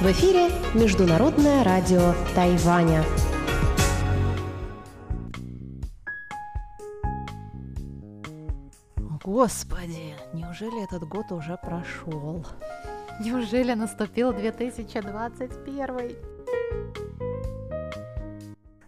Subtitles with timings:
[0.00, 3.04] В эфире Международное радио Тайваня.
[9.24, 12.46] Господи, неужели этот год уже прошел?
[13.18, 16.16] Неужели наступил 2021?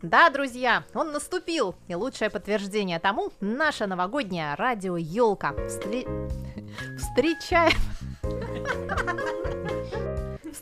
[0.02, 5.54] Да, друзья, он наступил, и лучшее подтверждение тому– наша новогодняя радио «Елка».
[5.66, 6.06] Встре...
[6.96, 7.76] Встречаем...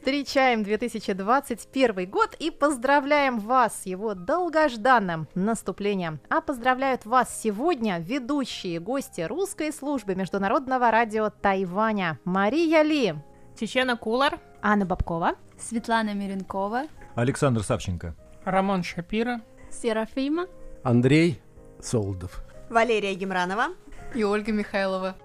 [0.09, 6.19] Встречаем 2021 год и поздравляем вас с его долгожданным наступлением.
[6.30, 12.19] А поздравляют вас сегодня ведущие гости русской службы Международного радио Тайваня.
[12.25, 13.16] Мария Ли,
[13.61, 18.15] Чечена Кулар, Анна Бабкова, Светлана Миренкова, Александр Савченко.
[18.47, 20.47] Роман Шапира, Серафима,
[20.85, 21.38] Андрей
[21.83, 23.75] Солдов, Валерия Гемранова.
[24.15, 25.16] И Ольга Михайлова.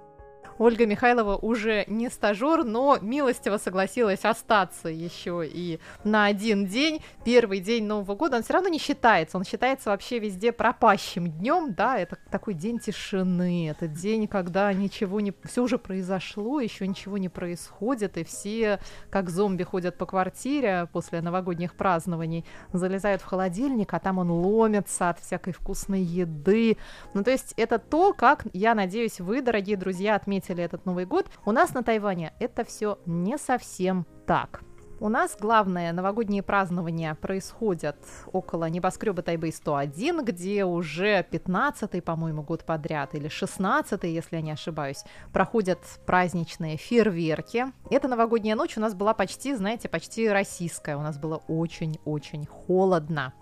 [0.57, 7.59] Ольга Михайлова уже не стажер, но милостиво согласилась остаться еще и на один день, первый
[7.59, 8.37] день Нового года.
[8.37, 12.79] Он все равно не считается, он считается вообще везде пропащим днем, да, это такой день
[12.79, 18.79] тишины, это день, когда ничего не, все уже произошло, еще ничего не происходит, и все
[19.09, 25.09] как зомби ходят по квартире после новогодних празднований, залезают в холодильник, а там он ломится
[25.09, 26.77] от всякой вкусной еды.
[27.13, 31.27] Ну, то есть это то, как, я надеюсь, вы, дорогие друзья, отметили этот Новый год.
[31.45, 34.61] У нас на Тайване это все не совсем так.
[34.99, 37.97] У нас главное новогодние празднования происходят
[38.31, 44.51] около небоскреба Тайбэй 101, где уже 15-й, по-моему, год подряд, или 16-й, если я не
[44.51, 47.65] ошибаюсь, проходят праздничные фейерверки.
[47.89, 50.95] Эта новогодняя ночь у нас была почти, знаете, почти российская.
[50.95, 53.33] У нас было очень-очень холодно.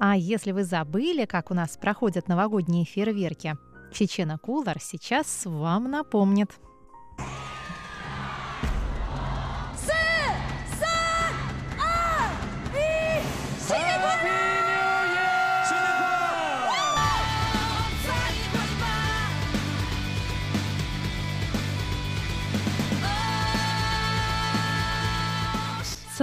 [0.00, 3.54] А если вы забыли, как у нас проходят новогодние фейерверки,
[3.94, 6.50] Чечена Кулар сейчас вам напомнит.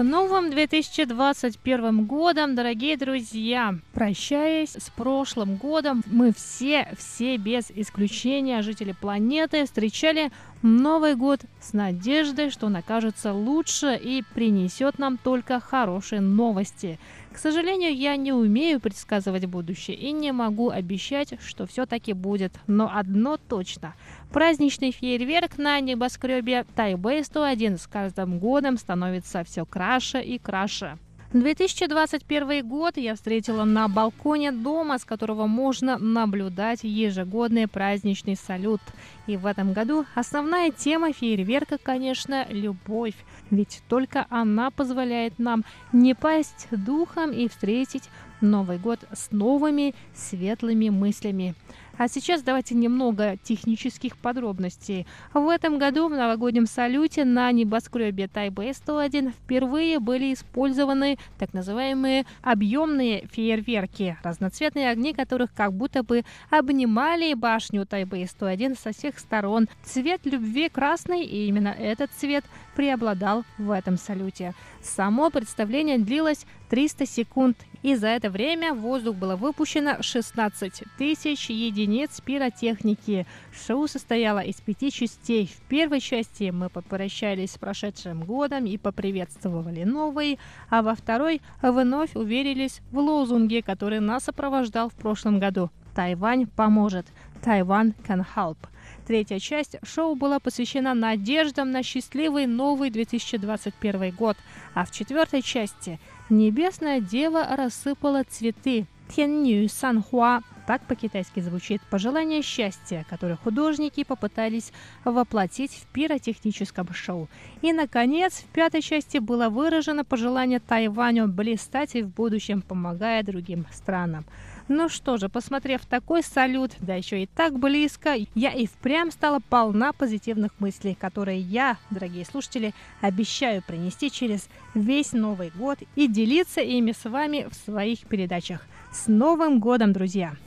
[0.04, 3.76] Новым 2021 годом, дорогие друзья!
[3.94, 10.32] Прощаясь с прошлым годом, мы все, все без исключения жители планеты встречали
[10.62, 17.00] Новый год с надеждой, что он окажется лучше и принесет нам только хорошие новости.
[17.34, 22.54] К сожалению, я не умею предсказывать будущее и не могу обещать, что все-таки будет.
[22.68, 23.94] Но одно точно.
[24.32, 30.98] Праздничный фейерверк на небоскребе Тайбэй-101 с каждым годом становится все краше и краше.
[31.34, 38.82] 2021 год я встретила на балконе дома, с которого можно наблюдать ежегодный праздничный салют.
[39.28, 43.16] И в этом году основная тема фейерверка, конечно, любовь.
[43.52, 50.90] Ведь только она позволяет нам не пасть духом и встретить Новый год с новыми светлыми
[50.90, 51.54] мыслями.
[52.02, 55.06] А сейчас давайте немного технических подробностей.
[55.36, 63.28] В этом году в новогоднем салюте на небоскребе Тайбэй-101 впервые были использованы так называемые объемные
[63.32, 69.68] фейерверки, разноцветные огни которых как будто бы обнимали башню Тайбэй-101 со всех сторон.
[69.84, 72.44] Цвет любви красный, и именно этот цвет
[72.76, 74.56] преобладал в этом салюте.
[74.84, 81.50] Само представление длилось 300 секунд, и за это время в воздух было выпущено 16 тысяч
[81.50, 83.28] единиц пиротехники.
[83.66, 85.48] Шоу состояло из пяти частей.
[85.48, 92.16] В первой части мы попрощались с прошедшим годом и поприветствовали новый, а во второй вновь
[92.16, 95.70] уверились в лозунге, который нас сопровождал в прошлом году.
[95.96, 97.06] Тайвань поможет.
[97.42, 98.58] Тайвань can help.
[99.06, 104.38] Третья часть шоу была посвящена надеждам на счастливый новый 2021 год,
[104.74, 108.86] а в четвертой части Небесная Дева рассыпала цветы.
[109.14, 110.42] Тянью Санхуа.
[110.68, 114.72] Так по-китайски звучит пожелание счастья, которое художники попытались
[115.04, 117.28] воплотить в пиротехническом шоу.
[117.62, 123.66] И, наконец, в пятой части было выражено пожелание Тайваню блистать и в будущем, помогая другим
[123.74, 124.24] странам.
[124.74, 129.42] Ну что же, посмотрев такой салют, да еще и так близко, я и впрямь стала
[129.42, 136.62] полна позитивных мыслей, которые я, дорогие слушатели, обещаю принести через весь Новый год и делиться
[136.62, 138.66] ими с вами в своих передачах.
[138.94, 140.38] С Новым годом, друзья!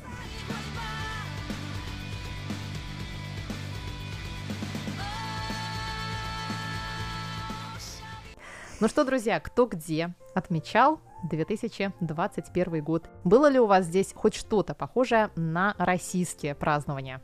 [8.80, 13.08] Ну что, друзья, кто где отмечал 2021 год?
[13.24, 17.20] Было ли у вас здесь хоть что-то похожее на российские празднования?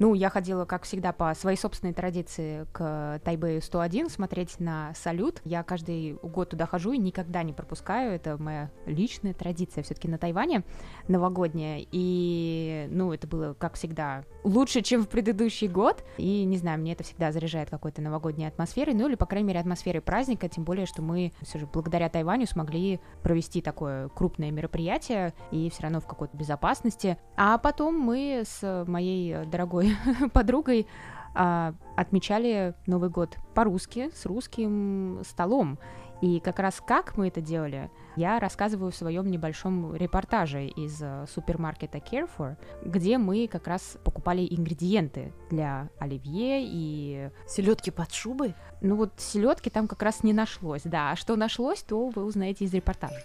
[0.00, 5.42] Ну, я ходила, как всегда, по своей собственной традиции к Тайбэю 101 смотреть на салют.
[5.44, 8.14] Я каждый год туда хожу и никогда не пропускаю.
[8.14, 10.64] Это моя личная традиция все-таки на Тайване
[11.06, 11.84] новогодняя.
[11.92, 16.02] И, ну, это было, как всегда, лучше, чем в предыдущий год.
[16.16, 19.60] И, не знаю, мне это всегда заряжает какой-то новогодней атмосферой, ну или, по крайней мере,
[19.60, 25.34] атмосферой праздника, тем более, что мы все же благодаря Тайваню смогли провести такое крупное мероприятие
[25.50, 27.18] и все равно в какой-то безопасности.
[27.36, 29.89] А потом мы с моей дорогой
[30.32, 30.86] подругой
[31.34, 35.78] а, отмечали Новый год по-русски, с русским столом.
[36.20, 41.24] И как раз как мы это делали, я рассказываю в своем небольшом репортаже из э,
[41.32, 47.30] супермаркета Carefor, где мы как раз покупали ингредиенты для оливье и...
[47.46, 48.54] Селедки под шубой?
[48.82, 51.12] Ну вот селедки там как раз не нашлось, да.
[51.12, 53.16] А что нашлось, то вы узнаете из репортажа.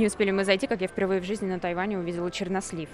[0.00, 2.88] Не успели мы зайти, как я впервые в жизни на Тайване увидела чернослив.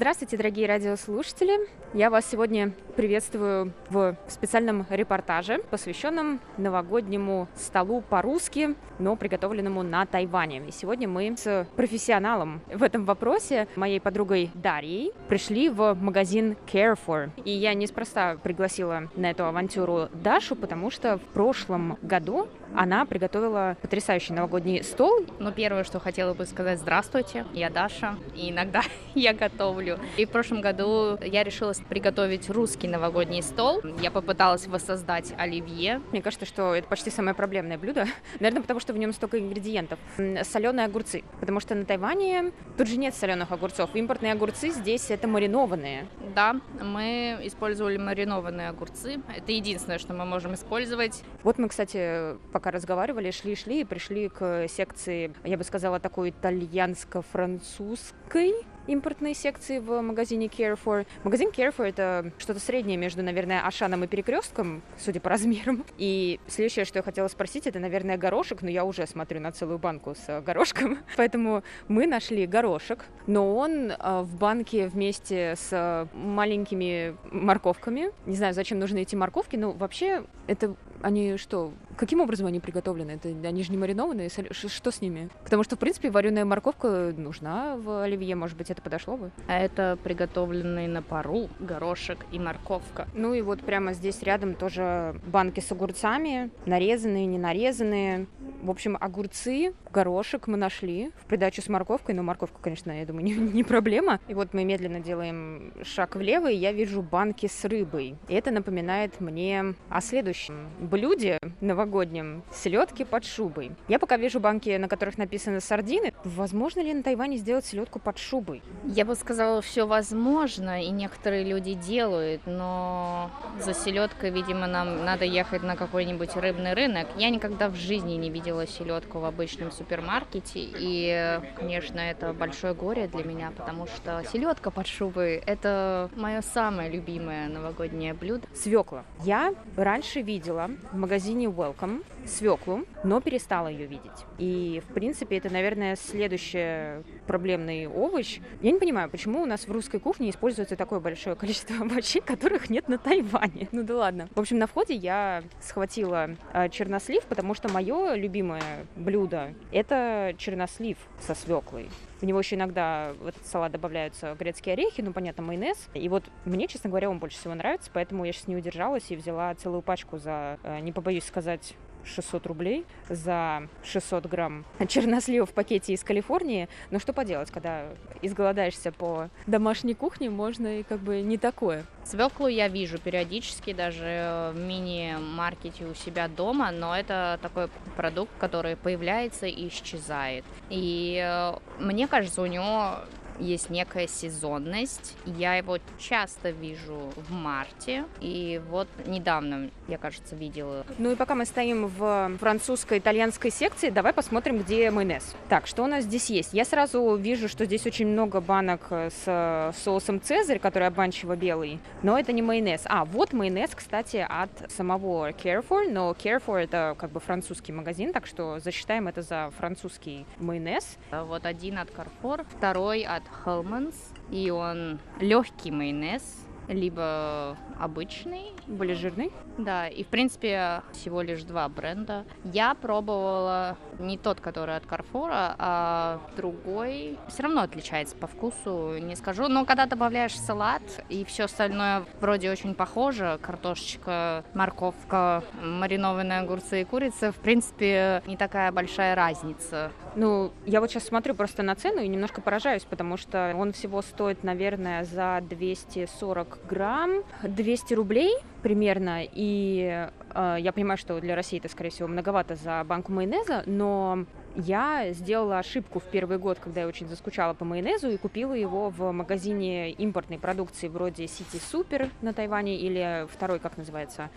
[0.00, 1.68] Здравствуйте, дорогие радиослушатели!
[1.92, 10.62] Я вас сегодня приветствую в специальном репортаже, посвященном новогоднему столу по-русски, но приготовленному на Тайване.
[10.68, 17.30] И сегодня мы с профессионалом в этом вопросе, моей подругой Дарьей, пришли в магазин Carefor.
[17.44, 23.76] И я неспроста пригласила на эту авантюру Дашу, потому что в прошлом году она приготовила
[23.82, 25.26] потрясающий новогодний стол.
[25.38, 28.82] Ну, первое, что хотела бы сказать, здравствуйте, я Даша, и иногда
[29.14, 29.89] я готовлю.
[30.16, 33.80] И в прошлом году я решила приготовить русский новогодний стол.
[34.00, 36.00] Я попыталась воссоздать оливье.
[36.12, 38.06] Мне кажется, что это почти самое проблемное блюдо.
[38.40, 39.98] Наверное, потому что в нем столько ингредиентов.
[40.42, 41.22] Соленые огурцы.
[41.40, 43.94] Потому что на Тайване тут же нет соленых огурцов.
[43.94, 46.06] Импортные огурцы здесь это маринованные.
[46.34, 49.20] Да, мы использовали маринованные огурцы.
[49.34, 51.22] Это единственное, что мы можем использовать.
[51.42, 58.54] Вот мы, кстати, пока разговаривали, шли-шли и пришли к секции, я бы сказала, такой итальянско-французской
[58.90, 61.06] импортной секции в магазине Carefor.
[61.22, 65.84] Магазин Carefor это что-то среднее между, наверное, Ашаном и Перекрестком, судя по размерам.
[65.96, 69.78] И следующее, что я хотела спросить, это, наверное, горошек, но я уже смотрю на целую
[69.78, 70.98] банку с горошком.
[71.16, 78.10] Поэтому мы нашли горошек, но он э, в банке вместе с маленькими морковками.
[78.26, 83.12] Не знаю, зачем нужны эти морковки, но вообще это они что, каким образом они приготовлены?
[83.12, 85.30] Это, они же не маринованные, что с ними?
[85.44, 89.30] Потому что, в принципе, вареная морковка нужна в оливье, может быть, это подошло бы?
[89.48, 93.08] А это приготовленные на пару горошек и морковка.
[93.14, 98.26] Ну и вот прямо здесь рядом тоже банки с огурцами, нарезанные, не нарезанные.
[98.62, 103.24] В общем, огурцы, горошек мы нашли в придачу с морковкой, но морковка, конечно, я думаю,
[103.24, 104.20] не, не проблема.
[104.28, 108.16] И вот мы медленно делаем шаг влево, и я вижу банки с рыбой.
[108.28, 113.72] И это напоминает мне о следующем блюде новогоднем селедки под шубой.
[113.88, 116.12] Я пока вижу банки, на которых написано сардины.
[116.24, 118.62] Возможно ли на Тайване сделать селедку под шубой?
[118.84, 125.24] Я бы сказала, все возможно, и некоторые люди делают, но за селедкой, видимо, нам надо
[125.24, 127.06] ехать на какой-нибудь рыбный рынок.
[127.16, 133.06] Я никогда в жизни не видела селедку в обычном супермаркете, и, конечно, это большое горе
[133.06, 138.48] для меня, потому что селедка под шубой– это мое самое любимое новогоднее блюдо.
[138.54, 139.04] Свекла.
[139.22, 144.24] Я раньше видела в магазине Welcome свеклу, но перестала ее видеть.
[144.38, 148.40] И, в принципе, это, наверное, следующий проблемный овощ.
[148.60, 152.70] Я не понимаю, почему у нас в русской кухне используется такое большое количество овощей, которых
[152.70, 153.68] нет на Тайване.
[153.72, 154.28] Ну да ладно.
[154.34, 160.98] В общем, на входе я схватила э, чернослив, потому что мое любимое блюдо это чернослив
[161.20, 161.88] со свеклой.
[162.20, 165.88] В него еще иногда в этот салат добавляются грецкие орехи, ну, понятно, майонез.
[165.94, 169.16] И вот мне, честно говоря, он больше всего нравится, поэтому я сейчас не удержалась и
[169.16, 171.74] взяла целую пачку за, э, не побоюсь сказать,
[172.04, 176.68] 600 рублей за 600 грамм чернослива в пакете из Калифорнии.
[176.90, 177.86] Но что поделать, когда
[178.22, 181.84] изголодаешься по домашней кухне, можно и как бы не такое.
[182.04, 188.76] Свеклу я вижу периодически даже в мини-маркете у себя дома, но это такой продукт, который
[188.76, 190.44] появляется и исчезает.
[190.70, 192.96] И э, мне кажется, у него
[193.40, 195.16] есть некая сезонность.
[195.24, 200.84] Я его часто вижу в марте, и вот недавно, я кажется, видела.
[200.98, 205.34] Ну и пока мы стоим в французско-итальянской секции, давай посмотрим, где майонез.
[205.48, 206.52] Так, что у нас здесь есть?
[206.52, 212.18] Я сразу вижу, что здесь очень много банок с соусом Цезарь, который обманчиво белый, но
[212.18, 212.82] это не майонез.
[212.84, 218.26] А, вот майонез, кстати, от самого Carefor, но Carefor это как бы французский магазин, так
[218.26, 220.96] что засчитаем это за французский майонез.
[221.10, 223.94] Вот один от Carrefour, второй от Hellmann's,
[224.30, 226.22] и он легкий майонез,
[226.70, 228.52] либо обычный.
[228.66, 229.32] Более жирный?
[229.58, 232.24] Да, и в принципе всего лишь два бренда.
[232.44, 237.18] Я пробовала не тот, который от Карфура, а другой.
[237.28, 239.48] Все равно отличается по вкусу, не скажу.
[239.48, 246.84] Но когда добавляешь салат и все остальное вроде очень похоже, картошечка, морковка, маринованные огурцы и
[246.84, 249.90] курица, в принципе, не такая большая разница.
[250.14, 254.02] Ну, я вот сейчас смотрю просто на цену и немножко поражаюсь, потому что он всего
[254.02, 259.22] стоит, наверное, за 240 грамм 200 рублей примерно.
[259.22, 264.24] И э, я понимаю, что для России это, скорее всего, многовато за банку майонеза, но
[264.56, 268.90] я сделала ошибку в первый год, когда я очень заскучала по майонезу и купила его
[268.90, 274.30] в магазине импортной продукции вроде City Super на Тайване или второй, как называется?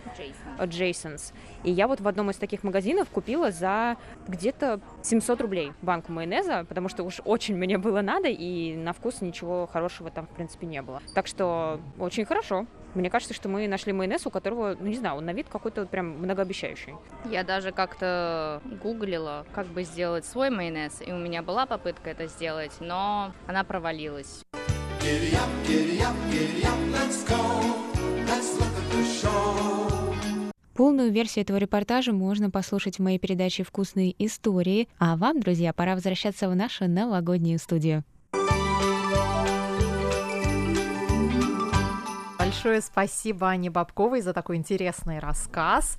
[0.62, 1.32] Джейсонс.
[1.62, 3.96] И я вот в одном из таких магазинов купила за
[4.28, 9.20] где-то 700 рублей банку майонеза, потому что уж очень мне было надо, и на вкус
[9.20, 11.02] ничего хорошего там, в принципе, не было.
[11.14, 12.66] Так что очень хорошо.
[12.94, 15.84] Мне кажется, что мы нашли майонез, у которого, ну не знаю, он на вид какой-то
[15.86, 16.94] прям многообещающий.
[17.28, 22.28] Я даже как-то гуглила, как бы сделать свой майонез, и у меня была попытка это
[22.28, 24.42] сделать, но она провалилась.
[30.74, 34.88] Полную версию этого репортажа можно послушать в моей передаче «Вкусные истории».
[34.98, 38.04] А вам, друзья, пора возвращаться в нашу новогоднюю студию.
[42.64, 45.98] Большое спасибо Ане Бабковой за такой интересный рассказ.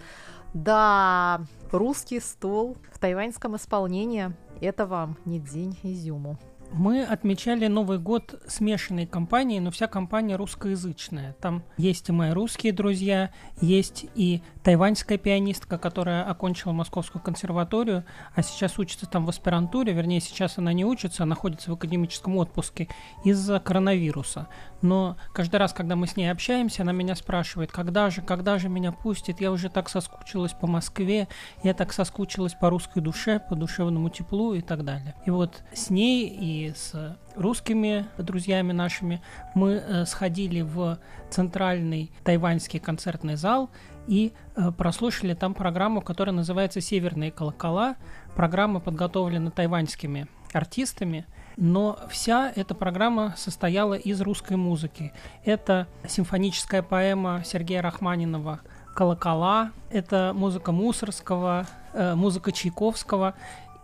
[0.55, 1.41] Да,
[1.71, 6.39] русский стол в тайваньском исполнении– это вам не день изюму.
[6.71, 11.33] Мы отмечали Новый год смешанной компанией, но вся компания русскоязычная.
[11.39, 13.31] Там есть и мои русские друзья,
[13.61, 18.03] есть и тайваньская пианистка, которая окончила Московскую консерваторию,
[18.33, 22.35] а сейчас учится там в аспирантуре, вернее, сейчас она не учится, а находится в академическом
[22.37, 22.89] отпуске
[23.23, 24.47] из-за коронавируса.
[24.81, 28.69] Но каждый раз, когда мы с ней общаемся, она меня спрашивает, когда же, когда же
[28.69, 31.27] меня пустят, я уже так соскучилась по Москве,
[31.63, 35.15] я так соскучилась по русской душе, по душевному теплу и так далее.
[35.25, 39.21] И вот с ней и с русскими друзьями нашими
[39.53, 40.97] мы э, сходили в
[41.29, 43.69] центральный тайваньский концертный зал
[44.07, 47.95] и э, прослушали там программу, которая называется «Северные колокола».
[48.35, 51.25] Программа подготовлена тайваньскими артистами,
[51.57, 55.13] но вся эта программа состояла из русской музыки.
[55.43, 58.61] Это симфоническая поэма Сергея Рахманинова
[58.93, 63.35] «Колокола», это музыка Мусорского, э, музыка Чайковского,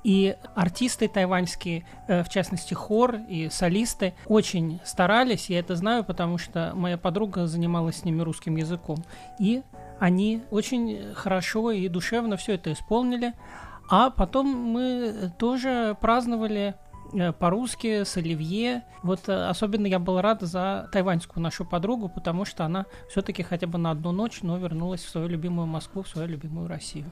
[0.03, 6.37] и артисты тайваньские, э, в частности хор и солисты, очень старались, я это знаю, потому
[6.37, 8.97] что моя подруга занималась с ними русским языком.
[9.39, 9.61] И
[9.99, 13.33] они очень хорошо и душевно все это исполнили.
[13.89, 16.75] А потом мы тоже праздновали
[17.13, 18.83] э, по-русски с Оливье.
[19.03, 23.67] Вот э, особенно я был рад за тайваньскую нашу подругу, потому что она все-таки хотя
[23.67, 27.11] бы на одну ночь, но вернулась в свою любимую Москву, в свою любимую Россию.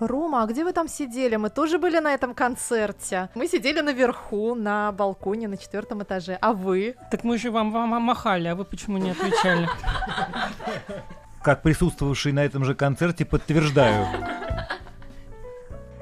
[0.00, 1.36] Рома, а где вы там сидели?
[1.36, 3.30] Мы тоже были на этом концерте.
[3.34, 6.38] Мы сидели наверху, на балконе, на четвертом этаже.
[6.40, 6.94] А вы?
[7.10, 9.68] Так мы же вам, вам махали, а вы почему не отвечали?
[11.42, 14.06] Как присутствовавший на этом же концерте, подтверждаю.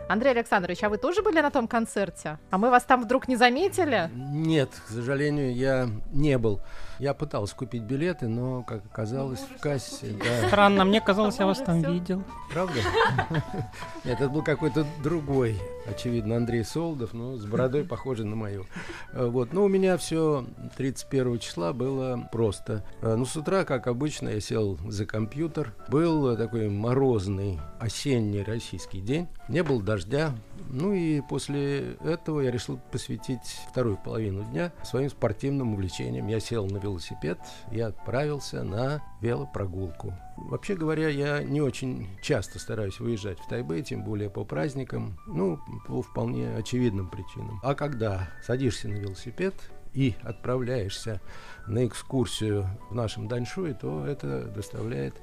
[0.08, 2.38] Андрей Александрович, а вы тоже были на том концерте?
[2.50, 4.08] А мы вас там вдруг не заметили?
[4.14, 6.60] Нет, к сожалению, я не был.
[6.98, 10.14] Я пытался купить билеты, но, как оказалось, в кассе...
[10.18, 10.48] Да.
[10.48, 12.24] Странно, мне казалось, я вас там видел.
[12.52, 12.80] Правда?
[14.04, 18.66] Нет, это был какой-то другой, очевидно, Андрей Солдов, но с бородой похожий на мою.
[19.12, 22.82] Э, вот, но у меня все 31 числа было просто.
[23.02, 25.74] Э, ну, с утра, как обычно, я сел за компьютер.
[25.88, 29.28] Был такой морозный осенний российский день.
[29.48, 30.32] Не было дождя.
[30.70, 36.26] Ну и после этого я решил посвятить вторую половину дня своим спортивным увлечениям.
[36.26, 37.38] Я сел на велосипед
[37.70, 40.14] и отправился на велопрогулку.
[40.36, 45.58] Вообще говоря, я не очень часто стараюсь выезжать в Тайбэй, тем более по праздникам, ну,
[45.86, 47.60] по вполне очевидным причинам.
[47.62, 49.54] А когда садишься на велосипед
[49.94, 51.20] и отправляешься
[51.66, 55.14] на экскурсию в нашем Даньшуе, то это доставляет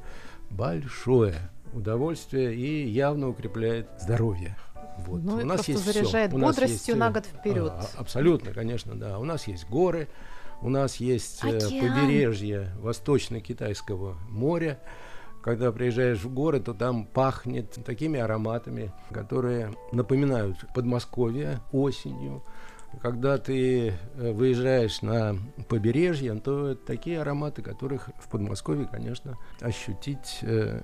[0.50, 1.36] большое
[1.74, 4.56] удовольствие и явно укрепляет здоровье.
[4.98, 5.24] Вот.
[5.24, 6.40] Ну, у нас есть заряжает все.
[6.40, 7.72] бодростью есть, э, на год вперед.
[7.72, 9.18] А, абсолютно, конечно, да.
[9.20, 10.08] У нас есть горы,
[10.64, 11.94] у нас есть э, Океан.
[11.94, 14.80] побережье Восточно-Китайского моря.
[15.44, 22.44] Когда приезжаешь в горы, то там пахнет такими ароматами, которые напоминают Подмосковье осенью.
[23.02, 25.36] Когда ты э, выезжаешь на
[25.68, 30.80] побережье, то такие ароматы, которых в Подмосковье, конечно, ощутить э,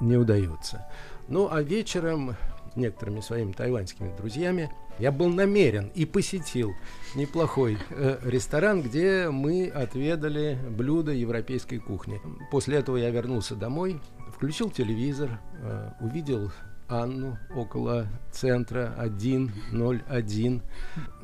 [0.00, 0.86] не удается.
[1.28, 2.34] Ну а вечером
[2.78, 6.74] некоторыми своими тайваньскими друзьями, я был намерен и посетил
[7.14, 12.20] неплохой э, ресторан, где мы отведали блюда европейской кухни.
[12.50, 14.00] После этого я вернулся домой,
[14.34, 16.50] включил телевизор, э, увидел
[16.88, 20.62] Анну около центра 101.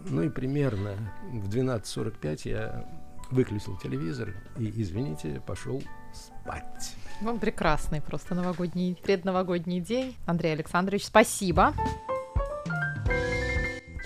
[0.07, 0.97] Ну и примерно
[1.33, 2.85] в 12.45 я
[3.31, 5.83] выключил телевизор и, извините, пошел
[6.13, 6.95] спать.
[7.21, 10.17] Ну, прекрасный просто новогодний, предновогодний день.
[10.27, 11.73] Андрей Александрович, спасибо.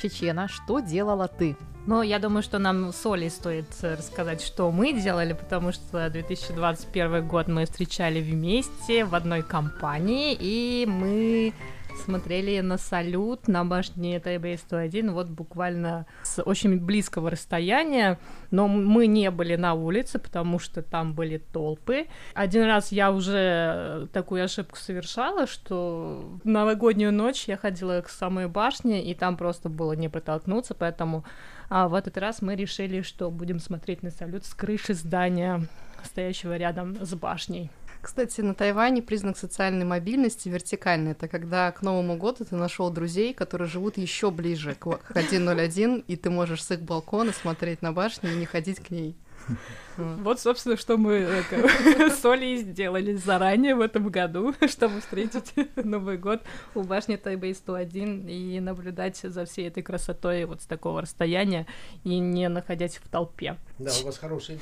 [0.01, 1.57] Чечена, что делала ты?
[1.87, 6.11] Ну, я думаю, что нам с Олей стоит э, рассказать, что мы делали, потому что
[6.11, 11.55] 2021 год мы встречали вместе в одной компании, и мы
[11.99, 18.19] смотрели на салют на башне Тайбэй-101 вот буквально с очень близкого расстояния,
[18.51, 22.07] но мы не были на улице, потому что там были толпы.
[22.35, 28.49] Один раз я уже такую ошибку совершала, что в новогоднюю ночь я ходила к самой
[28.49, 31.25] башне, и там просто было не протолкнуться, поэтому
[31.71, 35.67] а в этот раз мы решили, что будем смотреть на салют с крыши здания,
[36.03, 37.71] стоящего рядом с башней.
[38.09, 41.11] Кстати, на Тайване признак социальной мобильности вертикальный.
[41.11, 46.17] Это когда к Новому году ты нашел друзей, которые живут еще ближе к 101, и
[46.17, 49.15] ты можешь с их балкона смотреть на башню и не ходить к ней.
[49.97, 56.19] Вот, собственно, что мы э, с Олей сделали заранее в этом году, чтобы встретить Новый
[56.19, 56.43] год
[56.77, 61.67] у башни Тайбэй 101 и наблюдать за всей этой красотой вот с такого расстояния
[62.05, 63.57] и не находясь в толпе.
[63.81, 64.61] Да, у вас хороший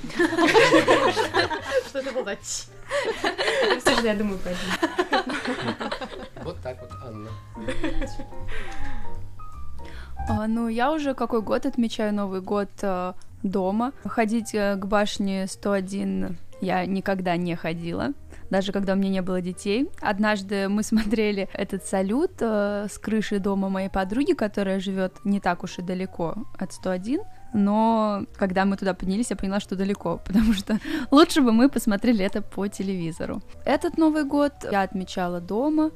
[1.89, 2.35] Что это было?
[4.03, 5.25] Я думаю, пойдем.
[6.45, 7.31] Вот так вот, Анна.
[10.29, 13.15] А, ну, я уже какой год отмечаю Новый год а,
[13.51, 13.93] дома.
[14.05, 18.13] Ходить э, к башне 101 я никогда не ходила
[18.51, 19.91] даже когда у меня не было детей.
[20.01, 25.65] Однажды мы смотрели этот салют э, с крыши дома моей подруги, которая живет не так
[25.65, 27.21] уж и далеко от 101.
[27.55, 30.79] Но когда мы туда поднялись, я поняла, что далеко, потому что
[31.11, 33.43] лучше бы мы посмотрели это по телевизору.
[33.65, 35.91] Этот Новый год я отмечала дома,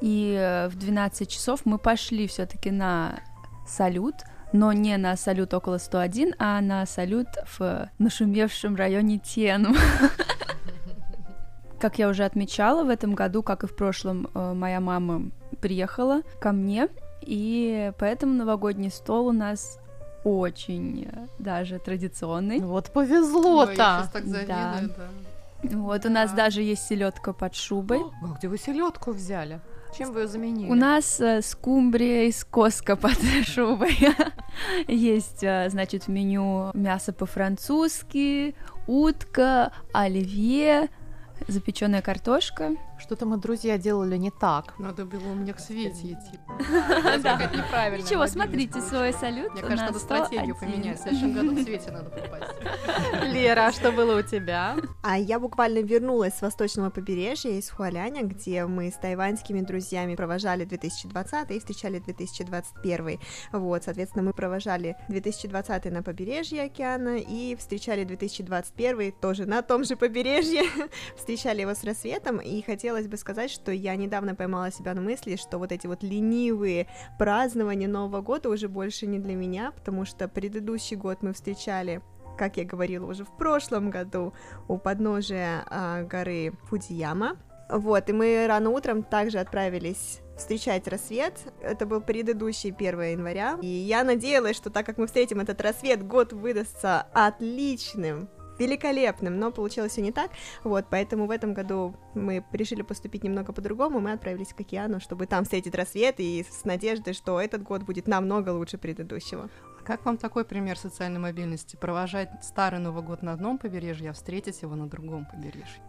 [0.00, 3.20] и э, в 12 часов мы пошли все-таки на
[3.66, 4.14] салют,
[4.52, 9.76] но не на салют около 101, а на салют в нашумевшем районе Тен.
[11.80, 16.22] Как я уже отмечала, в этом году, как и в прошлом, э, моя мама приехала
[16.40, 16.88] ко мне,
[17.20, 19.78] и поэтому новогодний стол у нас
[20.24, 22.60] очень э, даже традиционный.
[22.60, 24.08] Вот повезло-то.
[24.46, 24.80] да.
[25.62, 28.00] Вот у нас даже есть селедка под шубой.
[28.22, 29.60] А где вы селедку взяли?
[29.96, 30.70] Чем вы ее заменили?
[30.70, 33.96] У нас э, скумбрия из коска под шубой.
[34.88, 38.54] Есть, э, значит, в меню мясо по-французски,
[38.86, 40.88] утка, оливье,
[41.48, 42.76] запеченная картошка.
[42.98, 44.78] Что-то мы, друзья, делали не так.
[44.78, 46.38] Надо было у меня к Свете идти.
[47.98, 49.52] Ничего, смотрите свой салют.
[49.52, 50.98] Мне кажется, надо стратегию поменять.
[50.98, 52.54] В следующем году к Свете надо попасть.
[53.22, 54.76] Лера, а что было у тебя?
[55.02, 60.64] А я буквально вернулась с восточного побережья из Хуаляня, где мы с тайваньскими друзьями провожали
[60.64, 63.18] 2020 и встречали 2021.
[63.52, 69.96] Вот, соответственно, мы провожали 2020 на побережье океана и встречали 2021 тоже на том же
[69.96, 70.62] побережье.
[71.16, 75.00] встречали его с рассветом и хотели хотелось бы сказать, что я недавно поймала себя на
[75.00, 76.86] мысли, что вот эти вот ленивые
[77.18, 82.00] празднования Нового года уже больше не для меня, потому что предыдущий год мы встречали
[82.38, 84.34] как я говорила уже в прошлом году,
[84.68, 87.38] у подножия а, горы Фудзияма.
[87.70, 91.32] Вот, и мы рано утром также отправились встречать рассвет.
[91.62, 93.58] Это был предыдущий 1 января.
[93.62, 99.50] И я надеялась, что так как мы встретим этот рассвет, год выдастся отличным великолепным, но
[99.50, 100.30] получилось все не так,
[100.64, 105.26] вот, поэтому в этом году мы решили поступить немного по-другому, мы отправились к океану, чтобы
[105.26, 109.48] там встретить рассвет и с надеждой, что этот год будет намного лучше предыдущего.
[109.84, 111.76] Как вам такой пример социальной мобильности?
[111.76, 115.80] Провожать старый Новый год на одном побережье, а встретить его на другом побережье?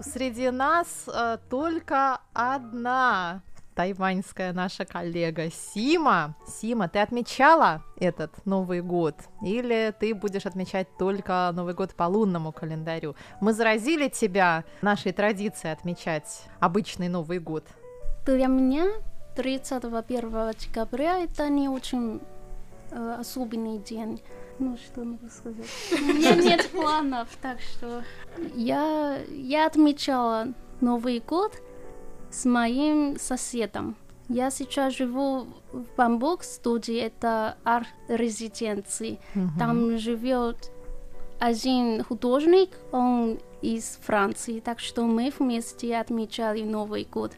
[0.00, 3.42] Среди нас э, только одна
[3.74, 6.36] тайваньская наша коллега Сима.
[6.46, 9.16] Сима, ты отмечала этот Новый год?
[9.42, 13.16] Или ты будешь отмечать только Новый год по лунному календарю?
[13.40, 17.64] Мы заразили тебя нашей традицией отмечать обычный Новый год?
[18.26, 18.86] Для меня
[19.36, 22.20] 31 декабря это не очень
[22.90, 24.22] э, особенный день.
[24.58, 25.66] Ну, что могу сказать?
[25.92, 28.02] У меня нет планов, так что
[28.54, 30.48] я, я отмечала
[30.80, 31.54] Новый год–
[32.32, 33.96] с моим соседом.
[34.28, 39.18] Я сейчас живу в Бамбук студии, это арт-резиденции.
[39.34, 39.58] Mm-hmm.
[39.58, 40.72] Там живет
[41.38, 47.32] один художник, он из Франции, так что мы вместе отмечали Новый год.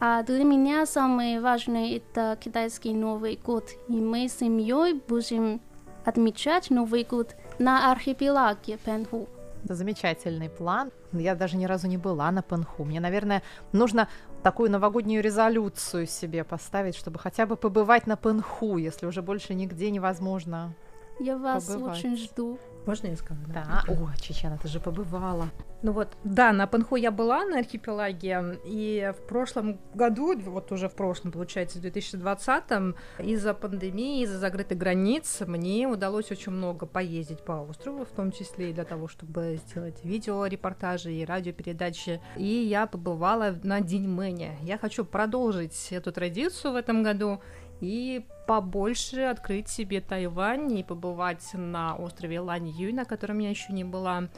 [0.00, 3.70] А для меня самое важное это китайский Новый год.
[3.88, 5.60] И мы с семьей будем
[6.04, 9.28] отмечать Новый год на архипелаге Пенху.
[9.64, 10.90] Это замечательный план.
[11.12, 12.84] Я даже ни разу не была на Пенху.
[12.84, 14.08] Мне, наверное, нужно
[14.42, 19.90] такую новогоднюю резолюцию себе поставить, чтобы хотя бы побывать на Пенху, если уже больше нигде
[19.90, 20.74] невозможно
[21.18, 21.98] Я вас побывать.
[21.98, 22.58] очень жду.
[22.86, 23.40] Можно я скажу?
[23.46, 23.84] Да.
[23.88, 25.48] О, Чечена, ты же побывала.
[25.82, 30.88] Ну вот, да, на Панху я была на архипелаге, и в прошлом году, вот уже
[30.88, 37.44] в прошлом, получается, в 2020, из-за пандемии, из-за закрытых границ, мне удалось очень много поездить
[37.44, 42.20] по острову, в том числе и для того, чтобы сделать видеорепортажи и радиопередачи.
[42.36, 44.56] И я побывала на День Мэня.
[44.62, 47.40] Я хочу продолжить эту традицию в этом году
[47.82, 53.72] и побольше открыть себе Тайвань и побывать на острове Лань Юй, на котором я еще
[53.72, 54.28] не была.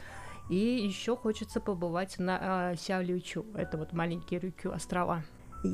[0.49, 5.23] И еще хочется побывать на э, Сяолючу, это вот маленькие Рюкю острова.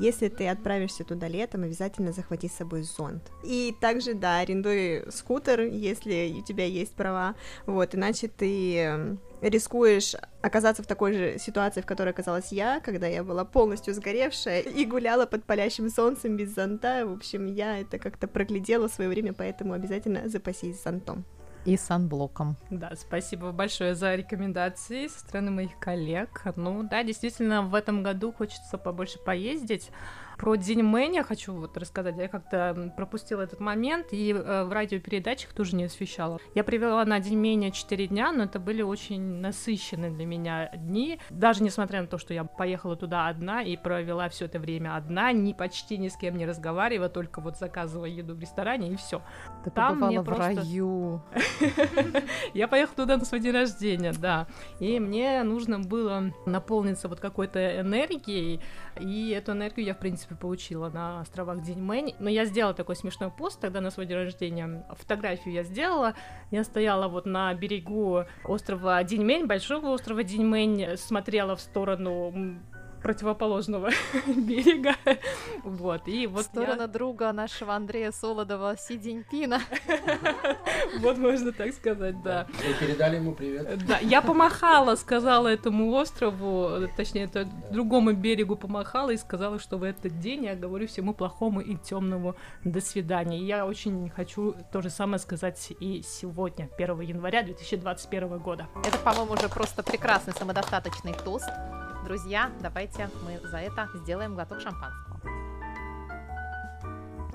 [0.00, 3.22] Если ты отправишься туда летом, обязательно захвати с собой зонт.
[3.44, 7.34] И также, да, арендуй скутер, если у тебя есть права,
[7.66, 13.06] вот, иначе ты эм, рискуешь оказаться в такой же ситуации, в которой оказалась я, когда
[13.06, 17.06] я была полностью сгоревшая и гуляла под палящим солнцем без зонта.
[17.06, 21.24] В общем, я это как-то проглядела в свое время, поэтому обязательно запасись зонтом.
[21.64, 22.56] И санблоком.
[22.70, 26.42] Да, спасибо большое за рекомендации со стороны моих коллег.
[26.56, 29.90] Ну да, действительно, в этом году хочется побольше поездить.
[30.42, 32.16] Про День Мэня хочу вот рассказать.
[32.16, 36.40] Я как-то пропустила этот момент и э, в радиопередачах тоже не освещала.
[36.56, 41.20] Я привела на День Мэня 4 дня, но это были очень насыщенные для меня дни.
[41.30, 45.30] Даже несмотря на то, что я поехала туда одна и провела все это время одна,
[45.30, 49.22] ни почти ни с кем не разговаривая, только вот заказывая еду в ресторане и все.
[49.62, 51.22] Ты побывала в раю.
[52.52, 54.48] Я поехала туда на свой день рождения, да.
[54.80, 58.60] И мне нужно было наполниться вот какой-то энергией,
[59.00, 62.14] и эту энергию я, в принципе, получила на островах День Мэнь.
[62.18, 64.86] Но я сделала такой смешной пост тогда на свой день рождения.
[64.90, 66.14] Фотографию я сделала.
[66.50, 72.60] Я стояла вот на берегу острова День Мэнь, большого острова День Мэнь, смотрела в сторону
[73.02, 73.90] противоположного
[74.26, 74.94] берега.
[75.64, 79.60] Вот, и вот Сторона друга нашего Андрея Солодова Си Диньпина.
[81.00, 82.46] Вот можно так сказать, да.
[82.48, 83.86] Вы передали ему привет?
[83.86, 89.84] Да, я помахала, сказала этому острову, точнее, это другому берегу помахала и сказала, что в
[89.84, 93.38] этот день я говорю всему плохому и темному до свидания.
[93.38, 98.68] И я очень хочу то же самое сказать и сегодня, 1 января 2021 года.
[98.84, 101.48] Это, по-моему, уже просто прекрасный самодостаточный тост.
[102.04, 105.20] Друзья, давайте мы за это сделаем глоток шампанского.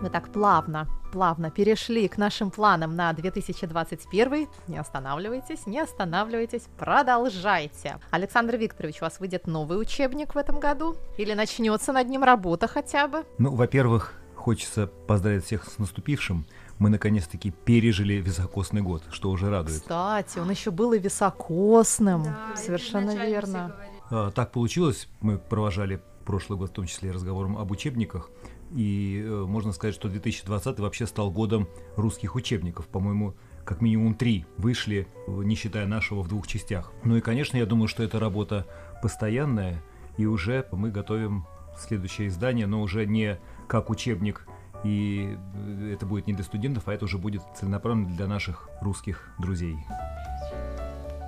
[0.01, 4.47] Мы так плавно, плавно перешли к нашим планам на 2021.
[4.67, 7.97] Не останавливайтесь, не останавливайтесь, продолжайте.
[8.11, 10.97] Александр Викторович, у вас выйдет новый учебник в этом году?
[11.17, 13.23] Или начнется над ним работа хотя бы?
[13.37, 16.45] Ну, во-первых, хочется поздравить всех с наступившим.
[16.77, 19.81] Мы наконец-таки пережили високосный год, что уже радует.
[19.81, 22.25] Кстати, он еще был и високосным.
[22.55, 23.75] Совершенно верно.
[23.79, 28.29] А, Так получилось, мы провожали прошлый год, в том числе разговором об учебниках,
[28.71, 32.87] и э, можно сказать, что 2020 вообще стал годом русских учебников.
[32.87, 36.91] По-моему, как минимум три вышли, э, не считая нашего в двух частях.
[37.03, 38.67] Ну и, конечно, я думаю, что эта работа
[39.01, 39.81] постоянная,
[40.17, 41.45] и уже мы готовим
[41.77, 44.45] следующее издание, но уже не как учебник,
[44.83, 49.29] и э, это будет не для студентов, а это уже будет целенаправленно для наших русских
[49.39, 49.77] друзей.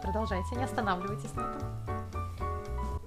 [0.03, 2.18] Продолжайте, не останавливайтесь на этом.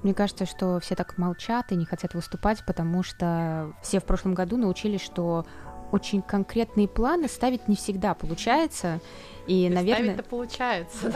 [0.03, 4.35] Мне кажется, что все так молчат и не хотят выступать, потому что все в прошлом
[4.35, 5.47] году научились, что
[5.93, 9.01] очень конкретные планы ставить не всегда получается.
[9.47, 10.15] И, наверное...
[10.15, 11.13] это получается.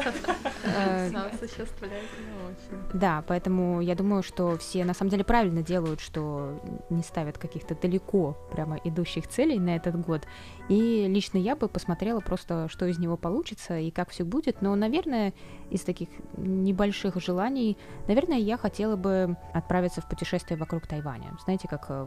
[0.65, 2.99] Э, не очень.
[2.99, 6.61] Да, поэтому я думаю, что все на самом деле правильно делают, что
[6.91, 10.23] не ставят каких-то далеко прямо идущих целей на этот год.
[10.69, 14.63] И лично я бы посмотрела просто, что из него получится и как все будет.
[14.63, 15.33] Но, наверное,
[15.71, 17.77] из таких небольших желаний,
[18.09, 21.37] наверное, я хотела бы отправиться в путешествие вокруг Тайваня.
[21.45, 22.07] Знаете, как э,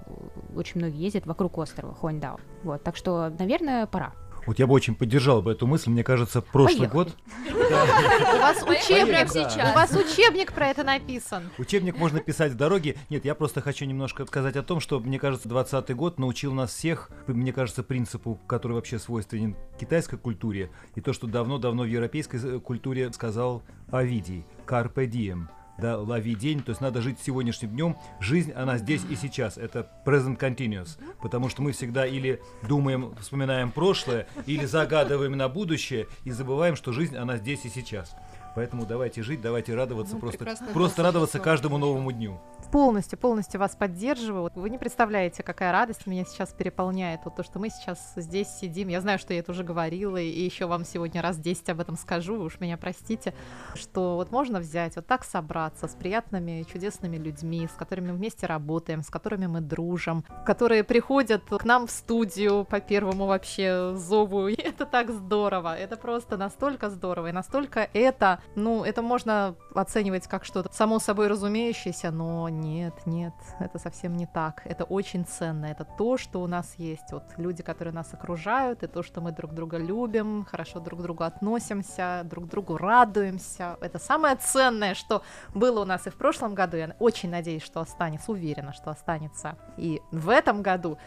[0.56, 2.40] очень многие ездят вокруг острова Хуаньдао.
[2.64, 4.14] Вот, так что, наверное, пора.
[4.50, 5.92] Вот я бы очень поддержал бы эту мысль.
[5.92, 6.92] Мне кажется, прошлый Поехали.
[6.92, 9.70] год У вас учебник сейчас.
[9.70, 11.52] У вас учебник про это написан.
[11.60, 12.96] Учебник можно писать в дороге.
[13.12, 16.72] Нет, я просто хочу немножко сказать о том, что, мне кажется, 20 год научил нас
[16.72, 22.38] всех, мне кажется, принципу, который вообще свойственен китайской культуре, и то, что давно-давно в европейской
[22.38, 25.46] э, культуре сказал Овидий, «Carpe diem»,
[25.80, 27.98] да, лови день, то есть надо жить сегодняшним днем.
[28.20, 33.72] Жизнь, она здесь и сейчас, это present continuous, потому что мы всегда или думаем, вспоминаем
[33.72, 38.16] прошлое, или загадываем на будущее и забываем, что жизнь, она здесь и сейчас.
[38.56, 42.40] Поэтому давайте жить, давайте радоваться, Ну, просто, просто радоваться каждому новому дню.
[42.72, 44.44] Полностью, полностью вас поддерживаю.
[44.44, 47.22] Вот Вы не представляете, какая радость меня сейчас переполняет.
[47.26, 48.90] Вот то, что мы сейчас здесь сидим.
[48.90, 51.98] Я знаю, что я это уже говорила, и еще вам сегодня раз 10 об этом
[51.98, 53.34] скажу, вы уж меня простите,
[53.74, 58.46] что вот можно взять, вот так собраться с приятными, чудесными людьми, с которыми мы вместе
[58.46, 64.48] работаем, с которыми мы дружим, которые приходят к нам в студию по первому вообще зову.
[64.48, 65.76] И это так здорово.
[65.76, 67.28] Это просто настолько здорово.
[67.28, 73.34] И настолько это, ну, это можно оценивать как что-то само собой разумеющееся, но нет, нет,
[73.60, 74.62] это совсем не так.
[74.66, 75.66] Это очень ценно.
[75.66, 77.12] Это то, что у нас есть.
[77.12, 81.04] Вот люди, которые нас окружают, и то, что мы друг друга любим, хорошо друг к
[81.04, 83.78] другу относимся, друг другу радуемся.
[83.82, 85.24] Это самое ценное, что
[85.54, 86.78] было у нас и в прошлом году.
[86.78, 90.98] Я очень надеюсь, что останется, уверена, что останется и в этом году.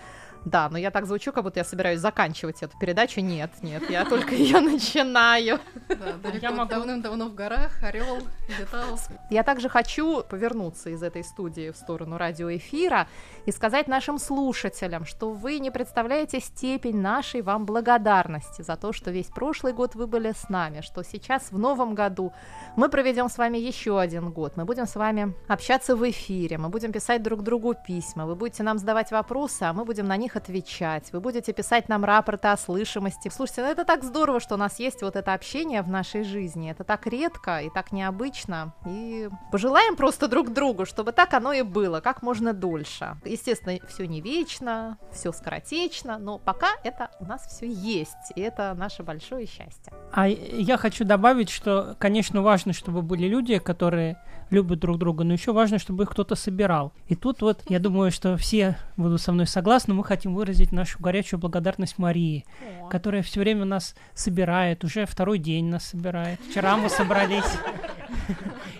[0.44, 3.20] Да, но я так звучу, как будто я собираюсь заканчивать эту передачу.
[3.20, 5.60] Нет, нет, я только ее начинаю.
[5.88, 8.18] Да, далеко Я могу- давным-давно в горах орел
[8.58, 8.98] летал.
[9.30, 13.06] Я также хочу повернуться из этой студии в сторону радиоэфира
[13.46, 19.10] и сказать нашим слушателям, что вы не представляете степень нашей вам благодарности за то, что
[19.10, 22.32] весь прошлый год вы были с нами, что сейчас в новом году
[22.76, 24.56] мы проведем с вами еще один год.
[24.56, 28.62] Мы будем с вами общаться в эфире, мы будем писать друг другу письма, вы будете
[28.62, 31.12] нам задавать вопросы, а мы будем на них отвечать.
[31.12, 33.28] Вы будете писать нам рапорты о слышимости.
[33.28, 36.70] Слушайте, ну это так здорово, что у нас есть вот это общение в нашей жизни.
[36.70, 38.74] Это так редко и так необычно.
[38.86, 43.16] И пожелаем просто друг другу, чтобы так оно и было, как можно дольше.
[43.24, 48.32] Естественно, все не вечно, все скоротечно, но пока это у нас все есть.
[48.34, 49.92] И это наше большое счастье.
[50.12, 54.18] А я хочу добавить, что, конечно, важно, чтобы были люди, которые
[54.52, 56.92] любят друг друга, но еще важно, чтобы их кто-то собирал.
[57.08, 60.98] И тут вот, я думаю, что все будут со мной согласны, мы хотим выразить нашу
[61.00, 62.44] горячую благодарность Марии,
[62.90, 66.40] которая все время нас собирает, уже второй день нас собирает.
[66.50, 67.58] Вчера мы собрались,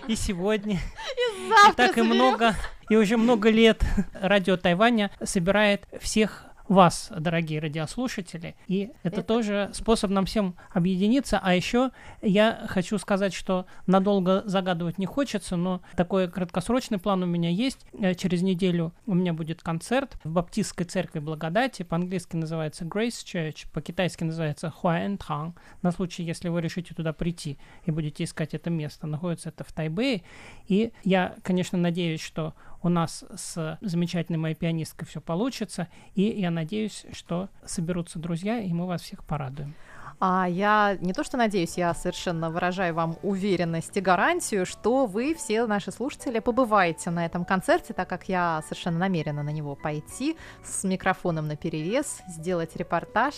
[0.07, 0.79] и сегодня.
[1.69, 2.55] И так и много,
[2.89, 10.11] и уже много лет радио Тайваня собирает всех вас, дорогие радиослушатели, и это, тоже способ
[10.11, 11.39] нам всем объединиться.
[11.41, 17.25] А еще я хочу сказать, что надолго загадывать не хочется, но такой краткосрочный план у
[17.25, 17.85] меня есть.
[17.93, 21.83] Э, Через неделю у меня будет концерт в Баптистской церкви Благодати.
[21.83, 25.53] По-английски называется Grace Church, по-китайски называется Хуэн Тang.
[25.81, 29.07] На случай, если вы решите туда прийти и будете искать это место.
[29.07, 30.23] Находится это в Тайбэе.
[30.67, 35.87] И я, конечно, надеюсь, что у нас с замечательной моей пианисткой все получится.
[36.13, 39.73] И я надеюсь, что соберутся друзья, и мы вас всех порадуем.
[40.19, 45.33] А я не то что надеюсь, я совершенно выражаю вам уверенность и гарантию, что вы,
[45.33, 50.37] все наши слушатели, побываете на этом концерте, так как я совершенно намерена на него пойти
[50.63, 53.33] с микрофоном на перевес, сделать репортаж.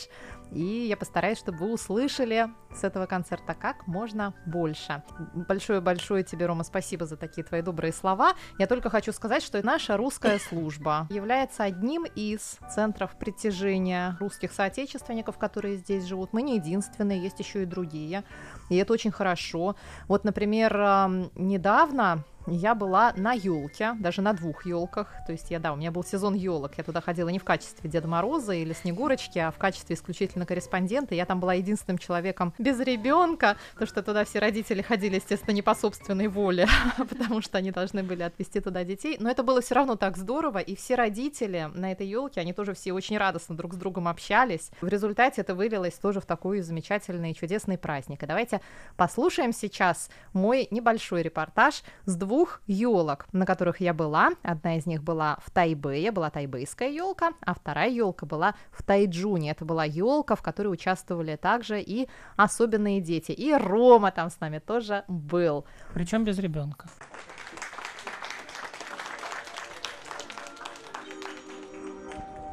[0.51, 5.03] И я постараюсь, чтобы вы услышали с этого концерта как можно больше.
[5.33, 8.33] Большое-большое тебе, Рома, спасибо за такие твои добрые слова.
[8.59, 15.37] Я только хочу сказать, что наша русская служба является одним из центров притяжения русских соотечественников,
[15.37, 16.33] которые здесь живут.
[16.33, 18.23] Мы не единственные, есть еще и другие.
[18.69, 19.75] И это очень хорошо.
[20.07, 25.11] Вот, например, эм, недавно я была на елке, даже на двух елках.
[25.25, 26.77] То есть я, да, у меня был сезон елок.
[26.77, 31.15] Я туда ходила не в качестве Деда Мороза или Снегурочки, а в качестве исключительно корреспондента.
[31.15, 35.63] Я там была единственным человеком без ребенка, потому что туда все родители ходили, естественно, не
[35.63, 39.17] по собственной воле, потому что они должны были отвезти туда детей.
[39.19, 42.73] Но это было все равно так здорово, и все родители на этой елке, они тоже
[42.73, 44.69] все очень радостно друг с другом общались.
[44.81, 48.21] В результате это вылилось тоже в такой замечательный и чудесный праздник.
[48.21, 48.61] И давайте
[48.97, 52.34] послушаем сейчас мой небольшой репортаж с двух
[52.67, 54.31] елок, на которых я была.
[54.43, 59.51] Одна из них была в Тайбэе, была тайбэйская елка, а вторая елка была в Тайджуне.
[59.51, 63.31] Это была елка, в которой участвовали также и особенные дети.
[63.31, 65.65] И Рома там с нами тоже был.
[65.93, 66.89] Причем без ребенка.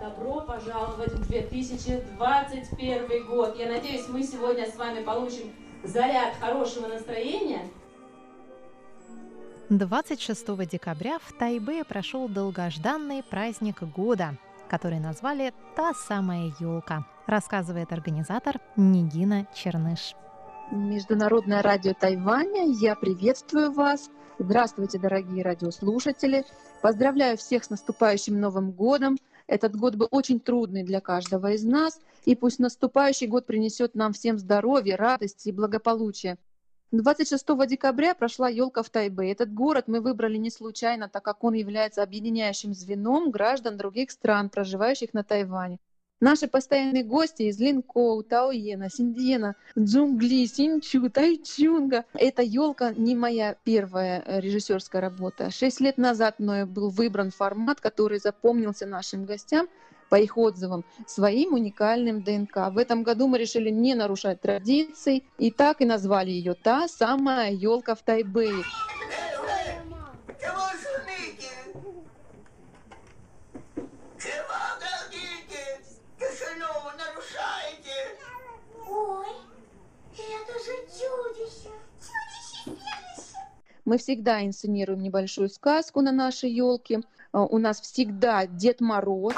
[0.01, 3.57] Добро пожаловать в 2021 год.
[3.59, 5.53] Я надеюсь, мы сегодня с вами получим
[5.85, 7.69] заряд хорошего настроения.
[9.79, 14.37] 26 декабря в Тайбе прошел долгожданный праздник года,
[14.69, 20.15] который назвали «Та самая елка», рассказывает организатор Нигина Черныш.
[20.71, 24.11] Международное радио Тайваня, я приветствую вас.
[24.39, 26.45] Здравствуйте, дорогие радиослушатели.
[26.83, 29.17] Поздравляю всех с наступающим Новым годом.
[29.47, 34.13] Этот год был очень трудный для каждого из нас, и пусть наступающий год принесет нам
[34.13, 36.37] всем здоровье, радости и благополучие.
[36.93, 39.33] 26 декабря прошла елка в Тайбе.
[39.33, 44.51] Этот город мы выбрали не случайно, так как он является объединяющим звеном граждан других стран,
[44.51, 45.79] проживающих на Тайване.
[46.21, 52.05] Наши постоянные гости из Линкоу, Таоена, Синдиена, Джунгли, Синчу, Тайчунга.
[52.13, 55.51] Эта елка не моя первая режиссерская работа.
[55.51, 59.67] Шесть лет назад мною был выбран формат, который запомнился нашим гостям
[60.13, 62.69] по их отзывам, своим уникальным ДНК.
[62.71, 67.51] В этом году мы решили не нарушать традиции, и так и назвали ее «Та самая
[67.51, 68.63] елка в Тайбэе».
[83.87, 87.01] Мы всегда инсценируем небольшую сказку на нашей елке.
[87.33, 89.35] А, у нас всегда Дед Мороз.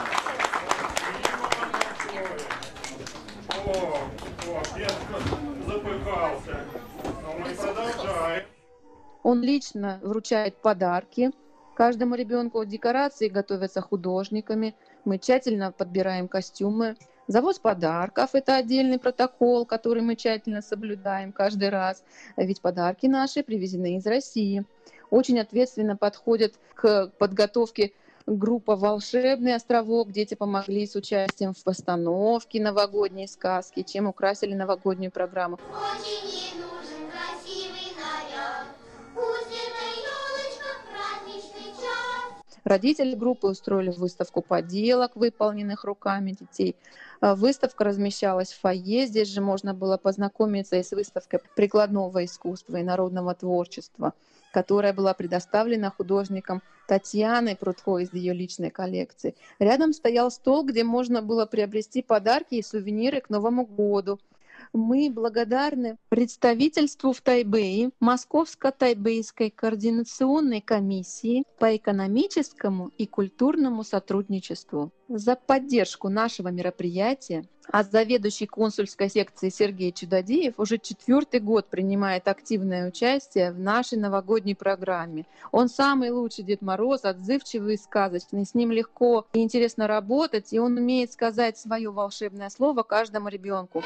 [9.25, 11.33] Он лично вручает подарки
[11.75, 12.65] каждому ребенку.
[12.65, 14.77] Декорации готовятся художниками.
[15.05, 16.97] Мы тщательно подбираем костюмы.
[17.27, 22.05] Завоз подарков– это отдельный протокол, который мы тщательно соблюдаем каждый раз,
[22.37, 24.67] ведь подарки наши привезены из России.
[25.09, 27.93] Очень ответственно подходят к подготовке
[28.27, 30.13] группа «Волшебный островок».
[30.13, 35.59] Дети помогли с участием в постановке новогодней сказки, чем украсили новогоднюю программу.
[35.99, 36.64] Очень
[42.65, 46.77] Родители группы устроили выставку поделок, выполненных руками детей.
[47.21, 49.07] А, выставка размещалась в фойе.
[49.07, 54.15] Здесь же можно было познакомиться и с выставкой прикладного искусства и народного творчества,
[54.51, 59.35] которая была предоставлена художником Татьяной Прудко из ее личной коллекции.
[59.59, 64.19] Рядом стоял стол, где можно было приобрести подарки и сувениры к Новому году–
[64.75, 76.09] мы благодарны представительству в Тайбэе Московско-Тайбэйской координационной комиссии по экономическому и культурному сотрудничеству за поддержку
[76.09, 83.59] нашего мероприятия, а заведующий консульской секции Сергей Чудодеев уже четвертый год принимает активное участие в
[83.59, 85.25] нашей новогодней программе.
[85.53, 88.45] Он самый лучший Дед Мороз, отзывчивый и сказочный.
[88.45, 93.83] С ним легко и интересно работать, и он умеет сказать свое волшебное слово каждому ребенку.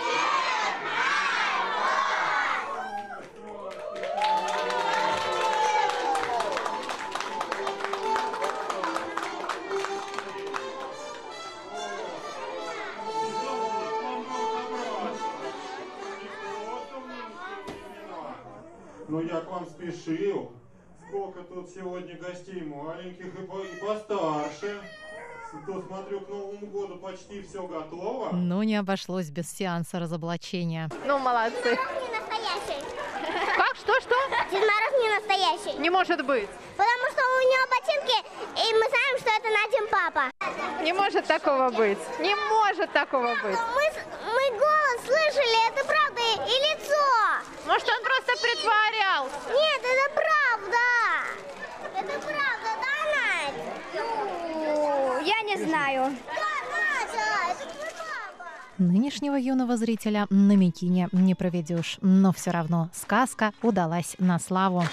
[19.98, 20.52] Спешил.
[21.08, 24.80] Сколько тут сегодня гостей маленьких и, по, и постарше.
[25.66, 28.30] То смотрю, к Новому году почти все готово.
[28.32, 30.90] Ну, не обошлось без сеанса разоблачения.
[31.06, 31.70] Ну, молодцы.
[31.70, 32.84] Не настоящий.
[33.56, 33.76] Как?
[33.76, 34.14] Что, что?
[34.50, 35.78] Дед Мороз не настоящий.
[35.78, 36.50] Не может быть.
[36.76, 38.18] Потому что у него ботинки,
[38.56, 40.84] и мы знаем, что это Надин папа.
[40.84, 41.98] Не может такого быть.
[42.20, 43.58] Не может такого быть.
[44.26, 46.98] Мы голос слышали, это правда, и лицо.
[47.66, 49.34] Может, он просто притворялся?
[49.48, 50.84] Нет, это правда.
[51.96, 53.54] Это правда, да, Надь?
[53.94, 56.16] Ну, я не знаю.
[58.78, 64.84] Нынешнего юного зрителя на Микине не проведешь, но все равно сказка удалась на славу.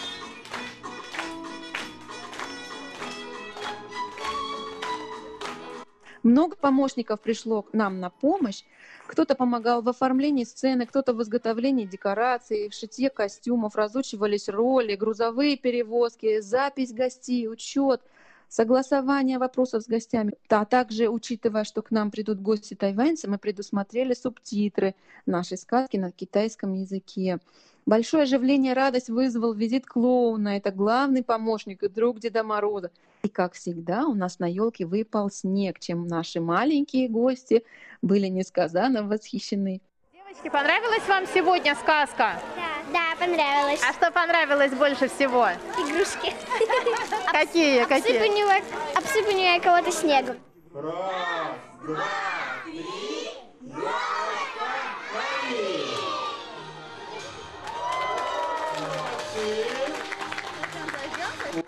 [6.24, 8.64] Много помощников пришло к нам на помощь.
[9.06, 15.58] Кто-то помогал в оформлении сцены, кто-то в изготовлении декораций, в шитье костюмов, разучивались роли, грузовые
[15.58, 18.02] перевозки, запись гостей, учет,
[18.50, 20.34] согласование вопросов с гостями.
[20.50, 26.12] А также, учитывая, что к нам придут гости тайваньцы, мы предусмотрели субтитры нашей сказки на
[26.12, 27.40] китайском языке.
[27.86, 30.58] Большое оживление и радость вызвал визит клоуна.
[30.58, 32.92] Это главный помощник и друг Деда Мороза.
[33.22, 37.64] И, как всегда, у нас на елке выпал снег, чем наши маленькие гости
[38.02, 39.82] были несказанно восхищены.
[40.36, 42.40] Девочки, понравилась вам сегодня сказка?
[42.56, 43.82] Да, да, понравилось.
[43.88, 45.48] А что понравилось больше всего?
[45.78, 46.34] Игрушки.
[47.32, 47.84] Какие?
[47.86, 48.18] Какие?
[48.18, 48.64] Обсыпание,
[48.96, 50.38] обсыпание кого-то снегом.
[50.74, 50.94] Раз,
[51.84, 52.04] два,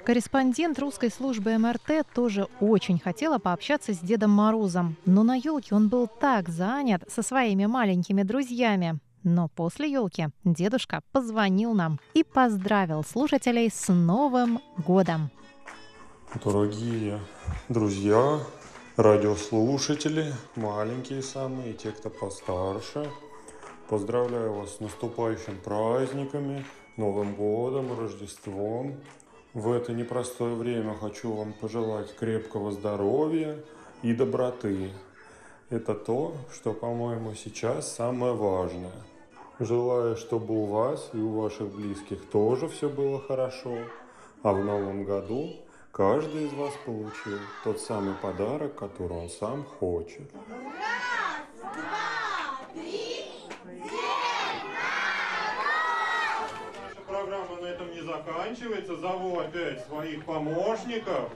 [0.08, 5.90] Корреспондент русской службы МРТ тоже очень хотела пообщаться с Дедом Морозом, но на елке он
[5.90, 9.00] был так занят со своими маленькими друзьями.
[9.24, 15.30] Но после елки дедушка позвонил нам и поздравил слушателей с Новым годом.
[16.42, 17.20] Дорогие
[17.68, 18.40] друзья,
[18.96, 23.12] радиослушатели, маленькие самые, те, кто постарше,
[23.90, 26.66] поздравляю вас с наступающими праздниками,
[26.96, 29.02] Новым годом, Рождеством.
[29.58, 33.58] В это непростое время хочу вам пожелать крепкого здоровья
[34.04, 34.92] и доброты.
[35.72, 38.92] Это то, что, по-моему, сейчас самое важное.
[39.58, 43.80] Желаю, чтобы у вас и у ваших близких тоже все было хорошо,
[44.44, 45.56] а в новом году
[45.92, 50.30] каждый из вас получил тот самый подарок, который он сам хочет.
[57.08, 58.98] Программа на этом не заканчивается.
[58.98, 61.32] Зову опять своих помощников.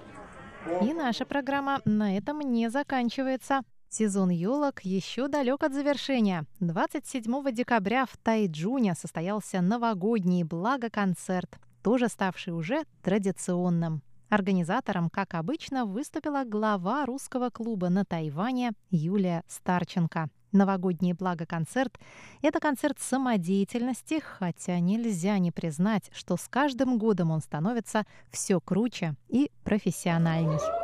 [0.82, 3.62] И наша программа на этом не заканчивается.
[3.90, 6.46] Сезон елок еще далек от завершения.
[6.60, 14.02] 27 декабря в Тайджуне состоялся новогодний благоконцерт, тоже ставший уже традиционным.
[14.32, 20.30] Организатором, как обычно, выступила глава русского клуба на Тайване Юлия Старченко.
[20.54, 22.00] Новогодний благоконцерт–
[22.42, 29.16] это концерт самодеятельности, хотя нельзя не признать, что с каждым годом он становится все круче
[29.28, 30.81] и профессиональней.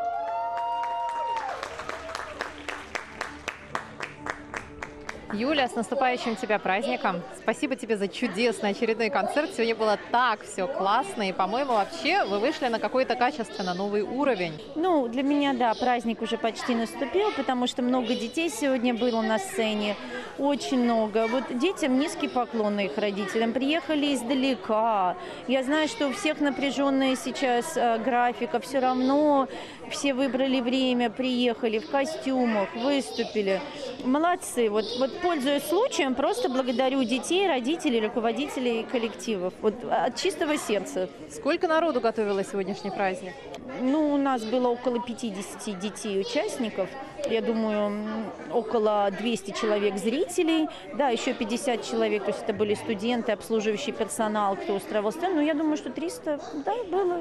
[5.33, 7.21] Юля, с наступающим тебя праздником.
[7.37, 9.51] Спасибо тебе за чудесный очередной концерт.
[9.53, 11.27] Сегодня было так все классно.
[11.27, 14.53] И, по-моему, вообще вы вышли на какой-то качественно новый уровень.
[14.75, 19.37] Ну, для меня, да, праздник уже почти наступил, потому что много детей сегодня было на
[19.37, 19.97] сцене.
[20.37, 21.27] Очень много.
[21.27, 23.51] Вот детям низкий поклон их родителям.
[23.51, 25.17] Приехали издалека.
[25.47, 28.59] Я знаю, что у всех напряженная сейчас э, графика.
[28.61, 29.49] Все равно
[29.91, 33.61] все выбрали время, приехали в костюмах, выступили.
[34.03, 34.69] Молодцы.
[34.69, 39.53] Вот, вот пользуясь случаем, просто благодарю детей, родителей, руководителей коллективов.
[39.61, 41.09] Вот от чистого сердца.
[41.31, 43.33] Сколько народу готовило сегодняшний праздник?
[43.81, 46.89] Ну, у нас было около 50 детей-участников.
[47.29, 48.23] Я думаю,
[48.53, 50.67] около 200 человек зрителей.
[50.93, 55.35] Да, еще 50 человек, то есть это были студенты, обслуживающий персонал, кто устраивал сцену.
[55.35, 57.19] Но я думаю, что 300, да, было.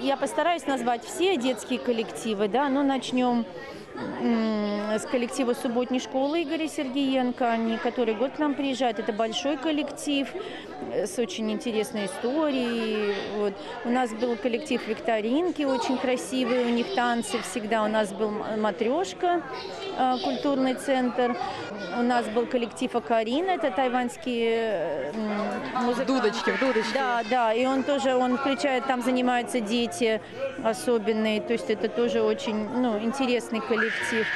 [0.00, 2.01] Я постараюсь назвать все детские коллективы,
[2.48, 3.44] да, но начнем
[3.94, 7.50] с коллектива субботней школы Игоря Сергеенко.
[7.50, 8.98] Они который год к нам приезжают.
[8.98, 10.28] Это большой коллектив
[10.92, 13.14] э, с очень интересной историей.
[13.36, 13.54] Вот.
[13.84, 17.84] У нас был коллектив викторинки, очень красивые у них танцы всегда.
[17.84, 19.42] У нас был матрешка,
[19.98, 21.36] э, культурный центр.
[21.98, 25.12] У нас был коллектив Акарина, это тайваньские
[25.74, 26.12] музыканты.
[26.12, 26.94] Дудочки, дудочки.
[26.94, 30.20] Да, да, и он тоже, он включает, там занимаются дети
[30.64, 34.26] особенные, то есть это тоже очень, ну, интересный коллектив коллектив.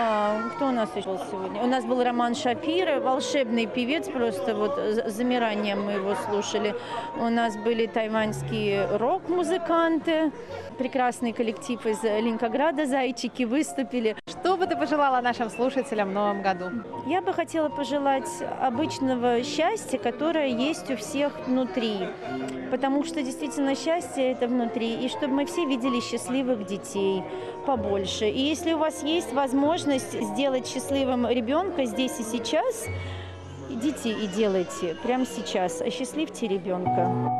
[0.00, 1.60] А, кто у нас еще сегодня?
[1.60, 6.76] У нас был Роман Шапира, волшебный певец, просто вот с замиранием мы его слушали.
[7.18, 10.30] У нас были тайваньские рок-музыканты,
[10.78, 14.14] прекрасный коллектив из Ленинграда, зайчики выступили.
[14.28, 16.66] Что бы ты пожелала нашим слушателям в новом году?
[17.06, 18.30] Я бы хотела пожелать
[18.60, 22.06] обычного счастья, которое есть у всех внутри.
[22.70, 25.04] Потому что действительно счастье это внутри.
[25.04, 27.24] И чтобы мы все видели счастливых детей
[27.66, 28.28] побольше.
[28.28, 32.84] И если у вас есть возможность сделать счастливым ребенка здесь и сейчас,
[33.70, 35.80] идите и делайте прямо сейчас.
[35.80, 37.37] Осчастливьте ребенка.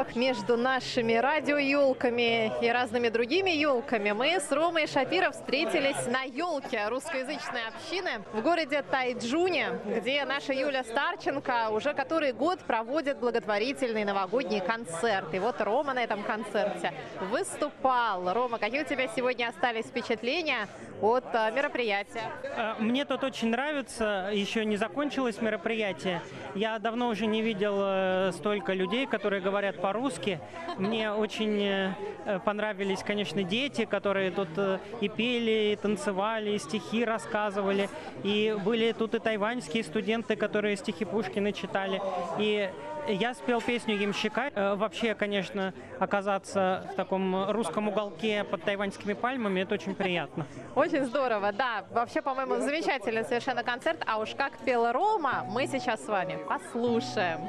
[0.00, 6.88] Перерывах между нашими радиоелками и разными другими елками мы с Ромой Шапиров встретились на елке
[6.88, 14.60] русскоязычной общины в городе Тайджуне, где наша Юля Старченко уже который год проводит благотворительный новогодний
[14.60, 15.34] концерт.
[15.34, 16.92] И вот Рома на этом концерте
[17.30, 18.32] выступал.
[18.32, 20.68] Рома, какие у тебя сегодня остались впечатления
[21.00, 22.30] от а, мероприятия?
[22.42, 24.30] Э, мне тут очень нравится.
[24.32, 26.20] Еще не закончилось мероприятие.
[26.54, 30.38] Я давно уже не видел э, столько людей, которые говорят говорят по-русски.
[30.78, 37.04] Мне очень э, понравились, конечно, дети, которые тут э, и пели, и танцевали, и стихи
[37.04, 37.88] рассказывали.
[38.22, 42.00] И были тут и тайваньские студенты, которые стихи Пушкина читали.
[42.38, 42.70] И
[43.08, 44.52] я спел песню «Ямщика».
[44.54, 50.46] Э, вообще, конечно, оказаться в таком русском уголке под тайваньскими пальмами– это очень приятно.
[50.76, 51.84] Очень здорово, да.
[51.90, 54.00] Вообще, по-моему, замечательный совершенно концерт.
[54.06, 57.48] А уж как пела Рома, мы сейчас с вами послушаем.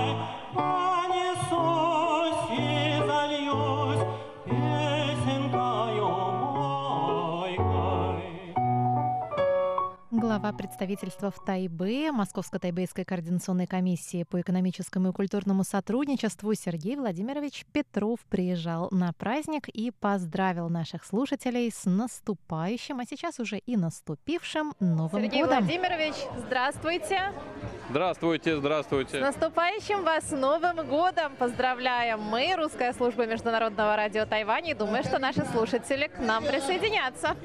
[10.41, 18.19] глава представительства в Тайбе Московско-Тайбейской координационной комиссии по экономическому и культурному сотрудничеству Сергей Владимирович Петров
[18.27, 25.21] приезжал на праздник и поздравил наших слушателей с наступающим, а сейчас уже и наступившим Новым
[25.21, 25.59] Сергей годом.
[25.59, 26.15] Владимирович,
[26.47, 27.33] здравствуйте!
[27.91, 29.19] Здравствуйте, здравствуйте.
[29.19, 31.35] С наступающим вас Новым годом!
[31.37, 37.35] Поздравляем мы, Русская служба международного радио Тайваня, и думаю, что наши слушатели к нам присоединятся.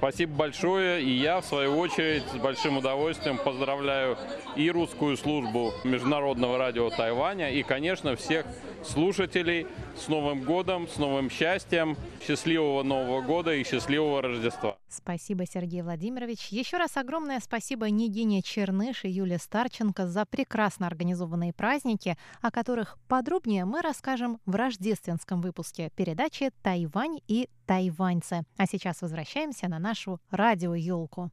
[0.00, 1.02] Спасибо большое.
[1.02, 4.16] И я, в свою очередь, с большим удовольствием поздравляю
[4.56, 8.46] и русскую службу Международного радио Тайваня, и, конечно, всех
[8.84, 9.66] слушателей
[9.96, 14.76] с Новым годом, с новым счастьем, счастливого Нового года и счастливого Рождества.
[14.88, 16.48] Спасибо, Сергей Владимирович.
[16.48, 22.98] Еще раз огромное спасибо Нигине Черныш и Юле Старченко за прекрасно организованные праздники, о которых
[23.08, 28.42] подробнее мы расскажем в рождественском выпуске передачи «Тайвань и тайваньцы».
[28.56, 31.30] А сейчас возвращаемся на нашу радио-елку.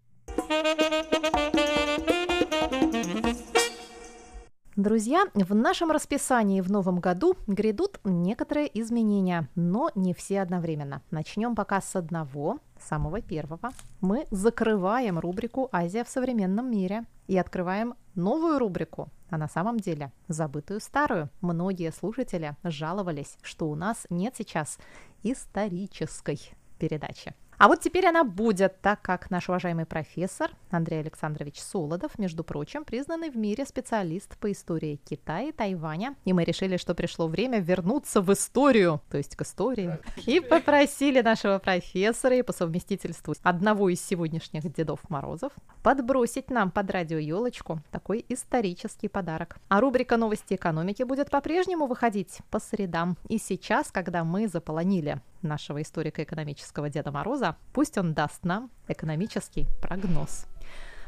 [4.78, 11.02] Друзья, в нашем расписании в новом году грядут некоторые изменения, но не все одновременно.
[11.10, 13.72] Начнем пока с одного, самого первого.
[14.02, 20.12] Мы закрываем рубрику «Азия в современном мире» и открываем новую рубрику, а на самом деле
[20.28, 21.32] забытую старую.
[21.42, 24.78] Многие слушатели жаловались, что у нас нет сейчас
[25.24, 26.40] исторической
[26.78, 27.34] передачи.
[27.58, 32.86] А вот теперь она будет, так как наш уважаемый профессор Андрей Александрович Солодов, между прочим,
[32.86, 36.16] признанный в мире специалист по истории Китая и Тайваня.
[36.24, 39.98] И мы решили, что пришло время вернуться в историю, то есть к истории.
[40.28, 45.52] И попросили нашего профессора и по совместительству одного из сегодняшних Дедов Морозов
[45.82, 49.58] подбросить нам под радио елочку такой исторический подарок.
[49.68, 53.18] А рубрика «Новости экономики» будет по-прежнему выходить по средам.
[53.30, 59.68] И сейчас, когда мы заполонили нашего историка экономического Деда Мороза, пусть он даст нам экономический
[59.82, 60.46] прогноз.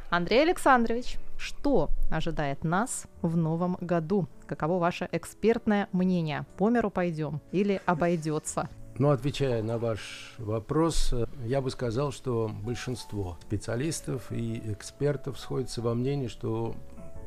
[0.10, 4.28] Андрей Александрович, что ожидает нас в новом году?
[4.48, 6.46] Каково ваше экспертное мнение?
[6.58, 8.70] По миру пойдем или обойдется?
[8.98, 11.14] Ну, отвечая на ваш вопрос,
[11.46, 16.76] я бы сказал, что большинство специалистов и экспертов сходятся во мнении, что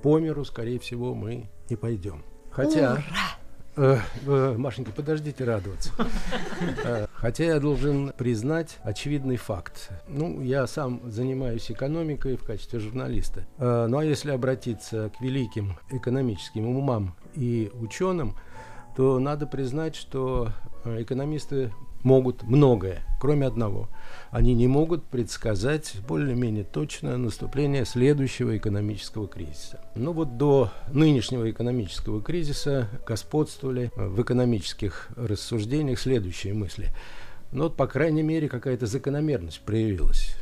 [0.03, 2.25] по миру, скорее всего, мы не пойдем.
[2.51, 2.95] Хотя...
[2.95, 3.42] Ура!
[3.75, 5.93] Э, э, Машенька, подождите радоваться.
[6.85, 9.91] Э, Хотя я должен признать очевидный факт.
[10.09, 13.47] Ну, я сам занимаюсь экономикой в качестве журналиста.
[13.59, 18.37] Э, Ну а если обратиться к великим экономическим умам и ученым,
[18.97, 20.51] то надо признать, что
[20.85, 21.73] э, экономисты
[22.03, 23.89] могут многое, кроме одного.
[24.31, 29.81] Они не могут предсказать более-менее точно наступление следующего экономического кризиса.
[29.95, 36.89] Ну вот до нынешнего экономического кризиса господствовали в экономических рассуждениях следующие мысли.
[37.53, 40.37] Ну вот, по крайней мере, какая-то закономерность проявилась.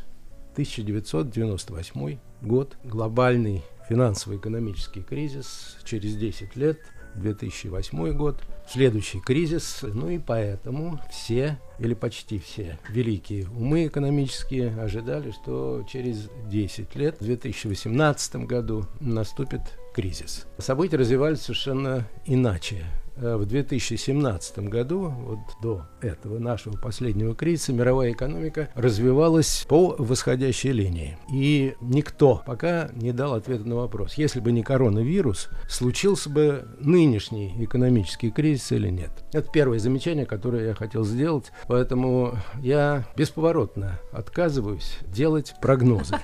[0.52, 6.78] 1998 год, глобальный финансово-экономический кризис, через 10 лет,
[7.16, 15.30] 2008 год, следующий кризис, ну и поэтому все, или почти все, великие умы экономические ожидали,
[15.30, 19.62] что через 10 лет, в 2018 году, наступит
[19.94, 20.46] кризис.
[20.58, 22.84] События развивались совершенно иначе
[23.20, 31.18] в 2017 году, вот до этого нашего последнего кризиса, мировая экономика развивалась по восходящей линии.
[31.32, 37.54] И никто пока не дал ответа на вопрос, если бы не коронавирус, случился бы нынешний
[37.62, 39.10] экономический кризис или нет.
[39.32, 46.16] Это первое замечание, которое я хотел сделать, поэтому я бесповоротно отказываюсь делать прогнозы.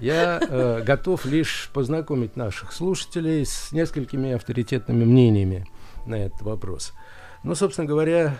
[0.00, 5.66] Я э, готов лишь познакомить наших слушателей с несколькими авторитетными мнениями
[6.06, 6.92] на этот вопрос.
[7.42, 8.36] Но, собственно говоря,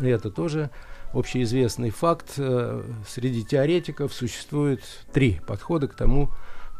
[0.00, 0.70] это тоже
[1.12, 2.34] общеизвестный факт.
[2.38, 4.82] Э, Среди теоретиков существует
[5.12, 6.30] три подхода к тому,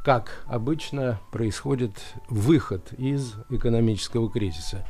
[0.05, 1.93] как обычно происходит
[2.29, 4.87] выход из экономического кризиса.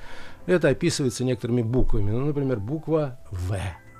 [0.47, 2.11] Это описывается некоторыми буквами.
[2.11, 3.59] Ну, например, буква В.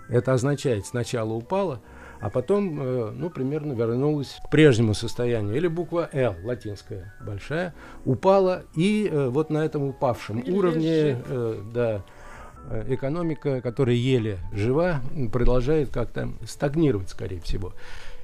[0.09, 1.81] Это означает, сначала упала,
[2.21, 5.57] а потом, э, ну, примерно вернулась к прежнему состоянию.
[5.57, 10.55] Или буква Л, латинская, большая, упала, и э, вот на этом упавшем Лежит.
[10.55, 12.03] уровне, э, да,
[12.89, 15.01] экономика, которая еле жива,
[15.33, 17.75] продолжает как-то стагнировать, скорее всего.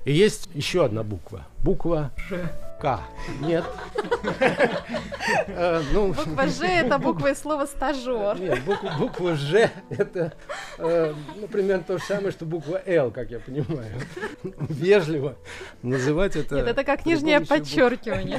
[0.05, 1.47] И есть еще одна буква.
[1.59, 2.49] Буква Ж.
[2.81, 3.01] К.
[3.41, 3.65] Нет.
[5.47, 8.41] Э, ну, Буква Ж это буква из слова стажер.
[8.41, 8.59] Нет,
[8.99, 10.33] буква, Ж это,
[10.79, 13.93] э, например, то же самое, что буква Л, как я понимаю.
[14.69, 15.37] Вежливо
[15.83, 16.57] называть это.
[16.57, 18.39] Нет, это как нижнее подчеркивание.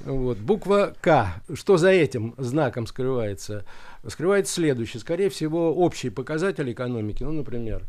[0.00, 0.38] Вот.
[0.38, 1.34] Буква К.
[1.54, 3.64] Что за этим знаком скрывается?
[4.06, 5.00] Скрывается следующее.
[5.00, 7.84] Скорее всего, общий показатель экономики, ну, например,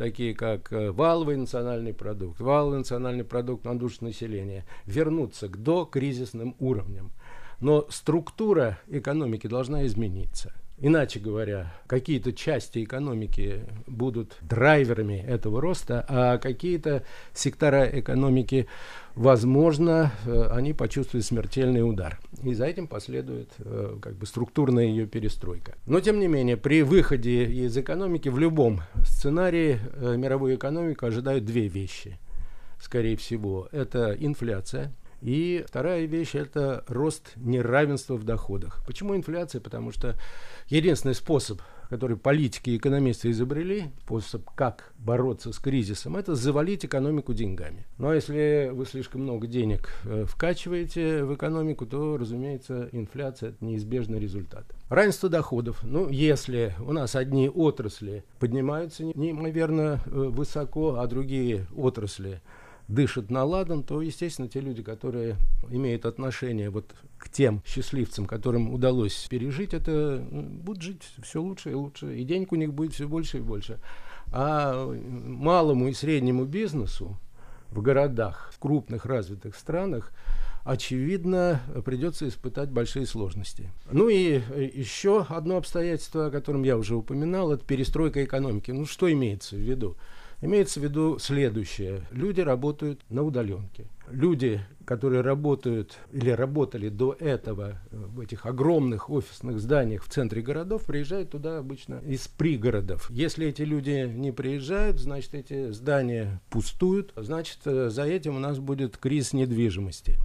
[0.00, 6.56] такие как э, валовый национальный продукт, валовый национальный продукт на душу населения, вернуться к докризисным
[6.58, 7.12] уровням.
[7.60, 10.54] Но структура экономики должна измениться.
[10.82, 17.04] Иначе говоря, какие-то части экономики будут драйверами этого роста, а какие-то
[17.34, 18.66] сектора экономики,
[19.14, 22.18] возможно, э, они почувствуют смертельный удар.
[22.42, 25.74] И за этим последует э, как бы структурная ее перестройка.
[25.84, 31.44] Но, тем не менее, при выходе из экономики в любом сценарии э, мировую экономику ожидают
[31.44, 32.18] две вещи.
[32.80, 38.82] Скорее всего, это инфляция, и вторая вещь– это рост неравенства в доходах.
[38.86, 39.60] Почему инфляция?
[39.60, 40.16] Потому что
[40.68, 47.34] единственный способ, который политики и экономисты изобрели, способ, как бороться с кризисом, это завалить экономику
[47.34, 47.86] деньгами.
[47.98, 53.48] Но ну, а если вы слишком много денег э, вкачиваете в экономику, то, разумеется, инфляция–
[53.50, 54.64] это неизбежный результат.
[54.88, 55.80] Равенство доходов.
[55.82, 62.40] Ну, если у нас одни отрасли поднимаются неимоверно э, высоко, а другие отрасли–
[62.90, 65.36] дышит на ладан, то, естественно, те люди, которые
[65.70, 71.74] имеют отношение вот к тем счастливцам, которым удалось пережить это, будут жить все лучше и
[71.74, 73.78] лучше, и денег у них будет все больше и больше.
[74.32, 77.16] А малому и среднему бизнесу
[77.70, 80.12] в городах, в крупных развитых странах,
[80.64, 83.70] очевидно, придется испытать большие сложности.
[83.90, 84.40] Ну и
[84.74, 88.72] еще одно обстоятельство, о котором я уже упоминал, это перестройка экономики.
[88.72, 89.96] Ну что имеется в виду?
[90.42, 92.00] Имеется в виду следующее.
[92.10, 93.84] Люди работают на удаленке.
[94.10, 100.86] Люди, которые работают или работали до этого в этих огромных офисных зданиях в центре городов,
[100.86, 103.10] приезжают туда обычно из пригородов.
[103.10, 108.58] Если эти люди не приезжают, значит, эти здания пустуют, значит, э, за этим у нас
[108.58, 110.16] будет кризис недвижимости.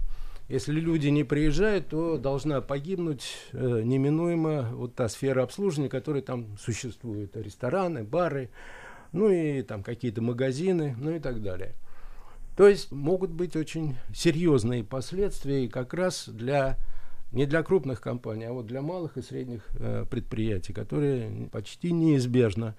[0.48, 6.56] Если люди не приезжают, то должна погибнуть э, неминуемо вот та сфера обслуживания, которая там
[6.58, 7.36] существует.
[7.36, 8.50] Рестораны, бары,
[9.12, 11.74] ну и там какие-то магазины, ну и так далее.
[12.56, 16.78] То есть могут быть очень серьезные последствия как раз для
[17.32, 22.76] не для крупных компаний, а вот для малых и средних э, предприятий, которые почти неизбежно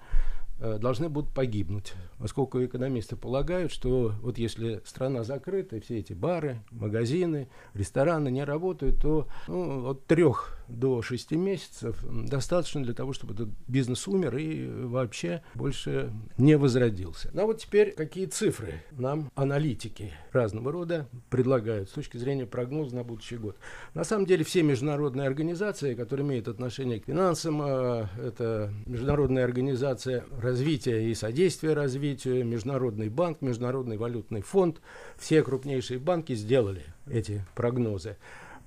[0.60, 1.94] Э, должны будут погибнуть.
[2.18, 8.42] Поскольку экономисты полагают, что вот если страна закрыта, и все эти бары, магазины, рестораны не
[8.42, 14.36] работают, то ну, от трех до шести месяцев достаточно для того, чтобы этот бизнес умер
[14.36, 17.30] и вообще больше не возродился.
[17.32, 22.94] Ну а вот теперь какие цифры нам аналитики разного рода предлагают с точки зрения прогноза
[22.94, 23.56] на будущий год.
[23.94, 30.24] На самом деле все международные организации, которые имеют отношение к финансам, э, это Международная организация
[30.40, 34.80] развития и содействия развитию, Международный банк, Международный валютный фонд,
[35.16, 38.16] все крупнейшие банки сделали эти прогнозы.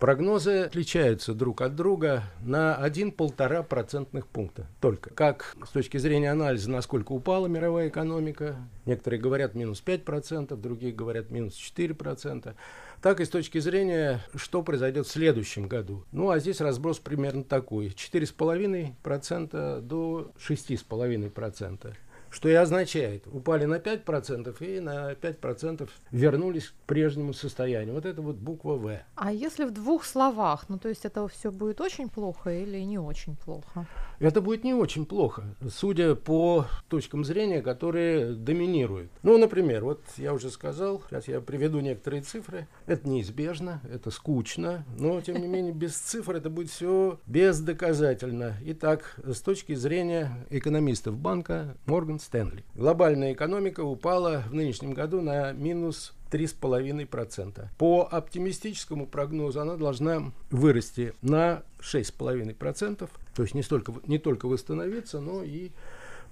[0.02, 5.12] Прогнозы отличаются друг от друга на 1-1,5 процентных пункта только.
[5.14, 8.56] Как с точки зрения анализа, насколько упала мировая экономика,
[8.88, 12.56] некоторые говорят минус 5%, другие говорят минус 4%,
[13.00, 16.04] так и с точки зрения, что произойдет в следующем году.
[16.12, 17.90] Ну, а здесь разброс примерно такой.
[17.90, 21.94] 4,5% до 6,5%
[22.32, 27.94] что и означает, упали на 5% и на 5% вернулись к прежнему состоянию.
[27.94, 29.00] Вот это вот буква В.
[29.16, 32.98] А если в двух словах, ну то есть это все будет очень плохо или не
[32.98, 33.86] очень плохо?
[34.22, 39.10] Это будет не очень плохо, судя по точкам зрения, которые доминируют.
[39.24, 42.68] Ну, например, вот я уже сказал, сейчас я приведу некоторые цифры.
[42.86, 48.58] Это неизбежно, это скучно, но тем не менее без цифр это будет все бездоказательно.
[48.66, 52.64] Итак, с точки зрения экономистов банка Морган Стэнли.
[52.76, 57.68] Глобальная экономика упала в нынешнем году на минус 3,5%.
[57.78, 65.20] По оптимистическому прогнозу она должна вырасти на 6,5%, то есть не, столько, не только восстановиться,
[65.20, 65.72] но и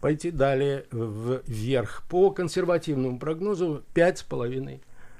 [0.02, 2.04] пойти далее вверх.
[2.10, 4.80] По консервативному прогнозу 5,5%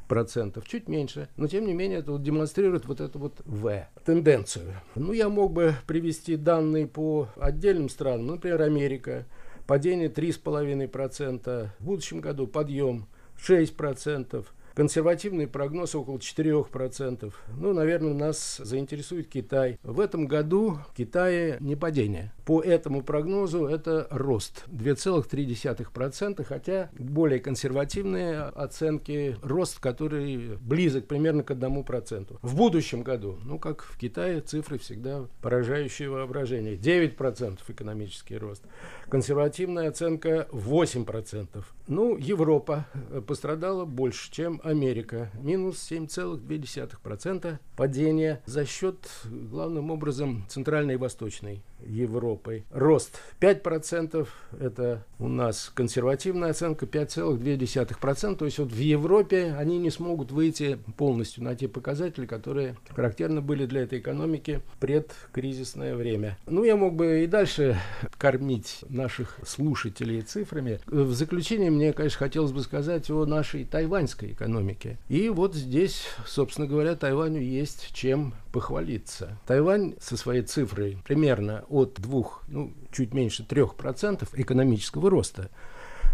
[0.10, 4.74] процентов, чуть меньше, но тем не менее это вот демонстрирует вот эту вот В, тенденцию.
[4.96, 9.26] Ну, я мог бы привести данные по отдельным странам, например, Америка,
[9.68, 13.06] падение 3,5%, в будущем году подъем
[13.38, 14.46] 6%,
[14.80, 17.34] Консервативный прогноз около 4%.
[17.58, 19.78] Ну, наверное, нас заинтересует Китай.
[19.84, 22.32] В этом году в Китае не падение.
[22.46, 31.52] По этому прогнозу это рост 2,3%, хотя более консервативные оценки рост, который близок примерно к
[31.52, 32.38] 1%.
[32.42, 36.78] В будущем году, ну, как в Китае, цифры всегда поражающие воображение.
[36.78, 38.64] 9% экономический рост.
[39.10, 41.66] Консервативная оценка 8%.
[41.88, 42.86] Ну, Европа
[43.28, 45.32] пострадала больше, чем Америка.
[45.34, 52.66] Минус 7,2% падения за счет, главным образом, Центральной и Восточной Европой.
[52.72, 54.28] Рост 5%,
[54.60, 58.36] это у нас консервативная оценка 5,2%.
[58.36, 63.42] То есть вот в Европе они не смогут выйти полностью на те показатели, которые характерны
[63.42, 66.38] были для этой экономики предкризисное время.
[66.46, 67.78] Ну, я мог бы и дальше
[68.18, 70.80] кормить наших слушателей цифрами.
[70.88, 74.98] В заключение мне, конечно, хотелось бы сказать о нашей тайваньской экономике.
[75.10, 79.38] И вот здесь, собственно говоря, Тайваню есть чем похвалиться.
[79.46, 85.50] Тайвань со своей цифрой примерно от двух, ну, чуть меньше трех процентов экономического роста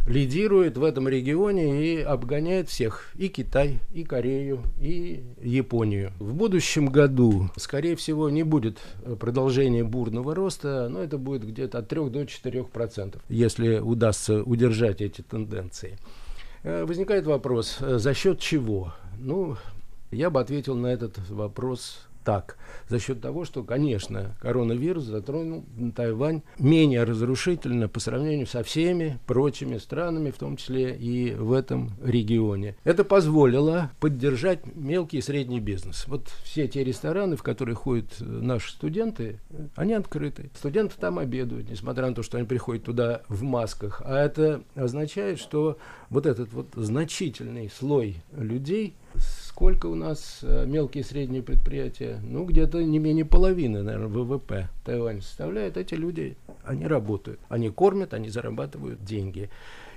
[0.06, 3.12] лидирует в этом регионе и обгоняет всех.
[3.16, 6.12] И Китай, и Корею, и Японию.
[6.20, 8.78] В будущем году, скорее всего, не будет
[9.20, 15.01] продолжения бурного роста, но это будет где-то от 3 до 4 процентов, если удастся удержать
[15.01, 15.97] эти тенденции.
[16.64, 18.93] Э, возникает вопрос, э, за счет чего?
[19.18, 19.58] Ну,
[20.12, 22.57] я бы ответил на этот вопрос так.
[22.89, 25.63] За счет того, что, конечно, коронавирус затронул
[25.95, 31.91] Тайвань менее разрушительно по сравнению со всеми прочими странами, в том числе и в этом
[32.03, 32.76] регионе.
[32.84, 36.05] Это позволило поддержать мелкий и средний бизнес.
[36.07, 39.39] Вот все те рестораны, в которые ходят наши студенты,
[39.76, 40.49] они открыты.
[40.55, 44.01] Студенты там обедают, несмотря на то, что они приходят туда в масках.
[44.03, 45.78] А это означает, что
[46.09, 48.95] вот этот вот значительный слой людей–
[49.56, 52.20] Сколько у нас э, мелкие и средние предприятия?
[52.22, 55.78] Ну, где-то не менее половины, наверное, ВВП Тайвань составляет.
[55.78, 56.36] Эти люди,
[56.66, 59.49] они работают, они кормят, они зарабатывают деньги.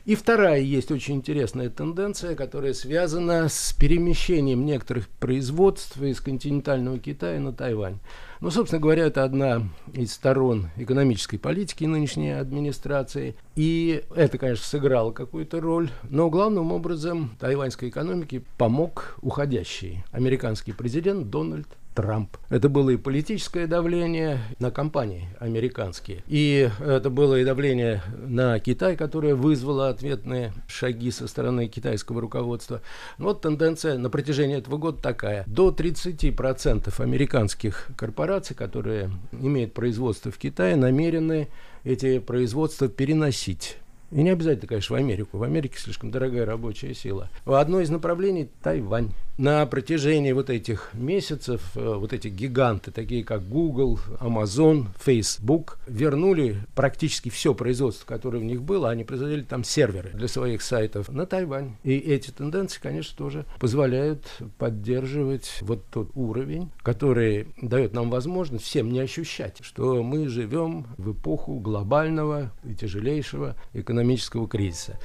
[0.05, 7.41] И вторая есть очень интересная тенденция, которая связана с перемещением некоторых производств из континентального Китая
[7.41, 7.99] на Тайвань.
[8.41, 9.62] Ну, собственно говоря, это одна
[9.93, 13.34] из сторон экономической политики нынешней администрации.
[13.57, 15.91] И это, конечно, сыграло какую-то роль.
[16.09, 21.66] Но главным образом тайваньской экономике помог уходящий американский президент Дональд
[21.99, 22.36] Трамп.
[22.49, 26.22] Это было и политическое давление на компании американские.
[26.28, 32.82] И это было и давление на Китай, которое вызвало ответные шаги со стороны китайского руководства.
[33.18, 35.42] Вот тенденция на протяжении этого года такая.
[35.49, 41.49] До 30% американских корпораций, которые имеют производство в Китае, намерены
[41.82, 43.76] эти производства переносить
[44.12, 45.38] и не обязательно, конечно, в Америку.
[45.38, 47.28] В Америке слишком дорогая рабочая сила.
[47.44, 53.49] Одно из направлений– Тайвань на протяжении вот этих месяцев э, вот эти гиганты, такие как
[53.49, 58.91] Google, Amazon, Facebook, вернули практически все производство, которое у них было.
[58.91, 61.76] Они производили там серверы для своих сайтов на Тайвань.
[61.84, 64.26] И эти тенденции, конечно, тоже позволяют
[64.59, 71.12] поддерживать вот тот уровень, который дает нам возможность всем не ощущать, что мы живем в
[71.12, 74.99] эпоху глобального и тяжелейшего экономического кризиса.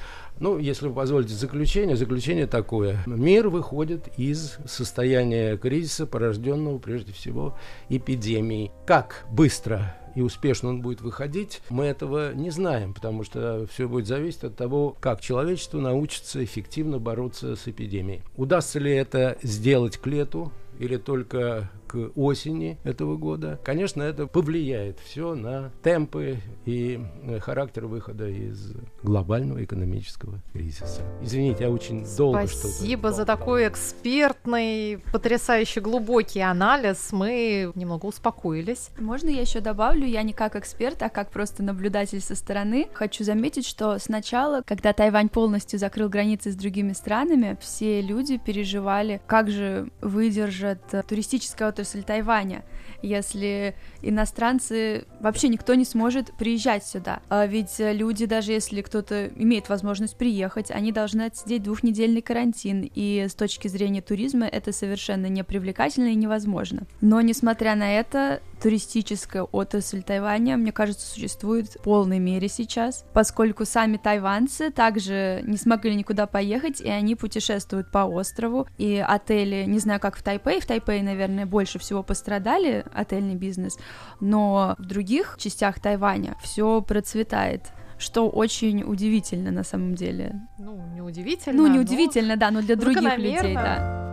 [0.44, 3.02] Ну, если вы позволите заключение, заключение такое.
[3.06, 8.70] Мир выходит из состояния кризиса, порожденного прежде всего эпидемией.
[8.86, 14.06] Как быстро и успешно он будет выходить, мы этого не знаем, потому что все будет
[14.06, 18.22] зависеть от того, как человечество научится эффективно бороться с эпидемией.
[18.36, 24.98] Удастся ли это сделать к лету или только к осени этого года, конечно, это повлияет
[25.00, 28.74] все на темпы и э, характер выхода из
[29.04, 31.02] глобального экономического кризиса.
[31.22, 32.70] Извините, я очень долго что-то...
[32.70, 37.12] Спасибо за такой экспертный, потрясающе глубокий анализ.
[37.12, 38.90] Мы немного успокоились.
[38.98, 40.08] Можно я еще добавлю?
[40.08, 42.88] Я не как эксперт, а как просто наблюдатель со стороны.
[42.94, 49.22] Хочу заметить, что сначала, когда Тайвань полностью закрыл границы с другими странами, все люди переживали,
[49.28, 52.64] как же выдержат туристическая отрасль отрасль Тайваня,
[53.02, 57.20] если иностранцы вообще никто не сможет приезжать сюда.
[57.30, 63.28] А ведь люди, даже если кто-то имеет возможность приехать, они должны отсидеть двухнедельный карантин, и
[63.30, 66.88] с точки зрения туризма это совершенно непривлекательно и невозможно.
[67.02, 73.66] Но несмотря на это, туристическая отрасль Тайваня, мне кажется, существует в полной мере сейчас, поскольку
[73.66, 79.80] сами тайванцы также не смогли никуда поехать, и они путешествуют по острову, и отели, не
[79.80, 83.78] знаю, как в Тайпэй, в Тайпэй, наверное, больше всего пострадали отельный бизнес,
[84.20, 90.42] но в других частях Тайваня все процветает что очень удивительно на самом деле.
[90.58, 91.62] Ну, не удивительно.
[91.62, 94.13] Ну, не удивительно, да, но для других людей, да.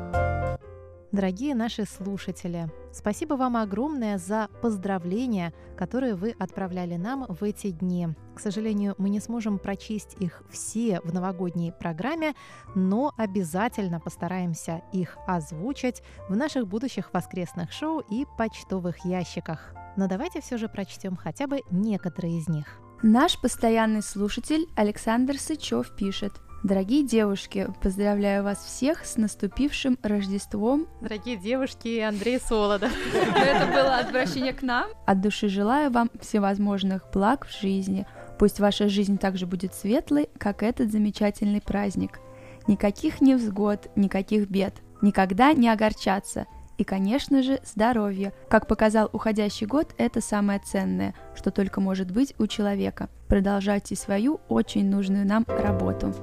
[1.13, 8.11] Дорогие наши слушатели, спасибо вам огромное за поздравления, которые вы отправляли нам в эти дни.
[8.37, 12.35] К сожалению, мы не сможем прочесть их все в новогодней программе,
[12.77, 19.75] но обязательно постараемся их озвучить в наших будущих воскресных шоу и почтовых ящиках.
[19.97, 22.67] Но давайте все же прочтем хотя бы некоторые из них.
[23.03, 30.89] Наш постоянный слушатель Александр Сычев пишет– Дорогие девушки, поздравляю вас всех с наступившим Рождеством.
[31.01, 32.93] Дорогие девушки, Андрей Солодов.
[33.35, 34.91] Это было обращение к нам.
[35.07, 38.07] От души желаю вам всевозможных благ в жизни.
[38.39, 42.21] Пусть ваша жизнь также будет светлой, как этот замечательный праздник.
[42.67, 44.75] Никаких невзгод, никаких бед.
[45.01, 46.45] Никогда не огорчаться.
[46.77, 48.35] И, конечно же, здоровье.
[48.51, 53.09] Как показал уходящий год, это самое ценное, что только может быть у человека.
[53.29, 56.15] Продолжайте свою очень нужную нам работу.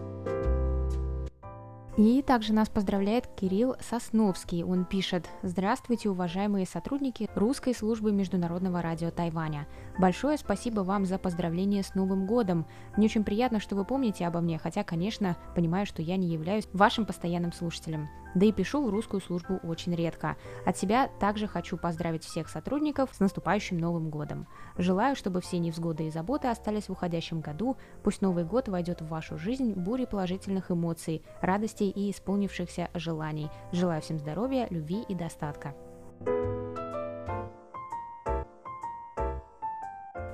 [1.97, 4.63] И также нас поздравляет Кирилл Сосновский.
[4.63, 9.65] Он пишет «Здравствуйте, уважаемые сотрудники русской службы Международного радио Тайваня.
[9.97, 12.67] Большое спасибо вам за поздравление с Новым годом.
[12.95, 16.67] Мне очень приятно, что вы помните обо мне, хотя, конечно, понимаю, что я не являюсь
[16.71, 18.07] вашим постоянным слушателем.
[18.35, 20.37] Да и пишу в русскую службу очень редко.
[20.65, 24.45] От себя также хочу поздравить всех сотрудников с наступающим Новым годом.
[24.77, 27.77] Желаю, чтобы все невзгоды и заботы остались в уходящем году.
[28.03, 33.49] Пусть Новый год войдет в вашу жизнь бурей положительных эмоций, радостей и исполнившихся желаний.
[33.71, 35.73] Желаю всем здоровья, любви и достатка.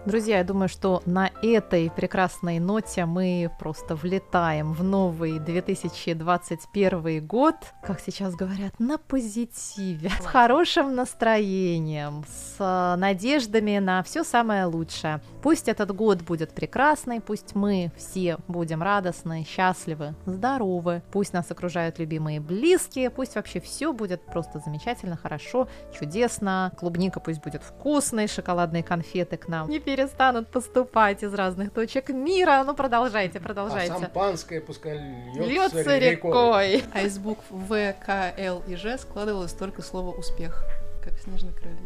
[0.05, 7.55] Друзья, я думаю, что на этой прекрасной ноте мы просто влетаем в новый 2021 год,
[7.81, 15.21] как сейчас говорят, на позитиве, с хорошим настроением, с надеждами на все самое лучшее.
[15.41, 21.97] Пусть этот год будет прекрасный, пусть мы все будем радостны, счастливы, здоровы, пусть нас окружают
[21.99, 28.83] любимые близкие, пусть вообще все будет просто замечательно, хорошо, чудесно, клубника пусть будет вкусной, шоколадные
[28.83, 29.69] конфеты к нам.
[29.69, 32.63] Не перестанут поступать из разных точек мира.
[32.65, 33.93] Ну, продолжайте, продолжайте.
[33.93, 34.97] А шампанское пускай
[35.35, 36.83] льется, Льется рекой.
[36.93, 40.65] А из букв В, К, Л и Ж складывалось только слово «успех»,
[41.03, 41.77] как снежный крылья.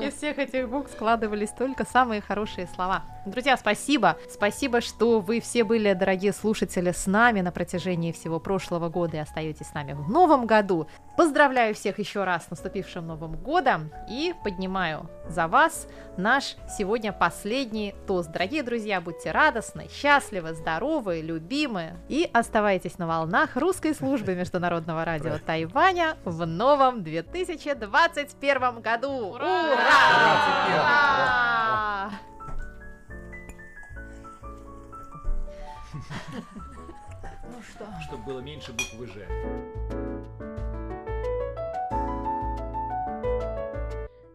[0.08, 3.04] Из всех этих букв складывались только самые хорошие слова.
[3.24, 4.16] Друзья, спасибо.
[4.28, 9.20] Спасибо, что вы все были, дорогие слушатели, с нами на протяжении всего прошлого года и
[9.20, 10.88] остаетесь с нами в новом году.
[11.16, 17.94] Поздравляю всех еще раз с наступившим Новым годом и поднимаю за вас наш сегодня последний
[18.06, 18.30] тост.
[18.30, 25.38] Дорогие друзья, будьте радостны, счастливы, здоровы, любимы и оставайтесь на волнах русской службы Международного радио
[25.38, 29.34] Тайваня в новом 2021 году.
[29.34, 29.72] Ура!
[29.72, 30.96] Ура!
[37.44, 37.86] Ну что?
[38.06, 39.26] Чтобы было меньше буквы «Ж».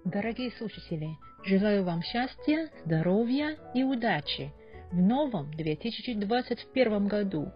[0.05, 4.51] Дорогие слушатели, желаю вам счастья, здоровья и удачи
[4.91, 7.51] в новом 2021 году.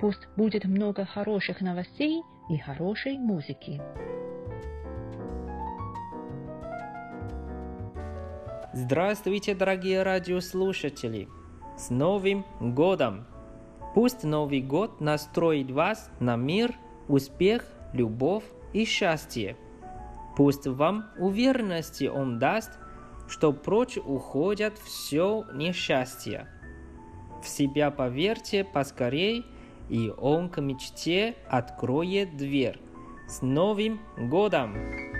[0.00, 3.82] Пусть будет много хороших новостей и хорошей музыки.
[8.76, 11.28] Здравствуйте, дорогие радиослушатели!
[11.78, 13.24] С Новым годом!
[13.94, 16.74] Пусть Новый год настроит вас на мир,
[17.06, 19.56] успех, любовь и счастье.
[20.36, 22.72] Пусть вам уверенности Он даст,
[23.28, 26.48] что прочь уходят все несчастья.
[27.44, 29.46] В себя поверьте поскорей,
[29.88, 32.80] и Он к мечте откроет дверь.
[33.28, 35.13] С Новым годом!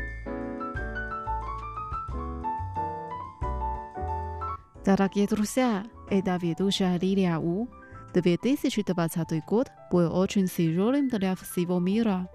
[4.85, 7.69] Дорогие друзья, это ведущая Лилия У.
[8.13, 12.29] 2020 год был очень тяжелым для всего мира.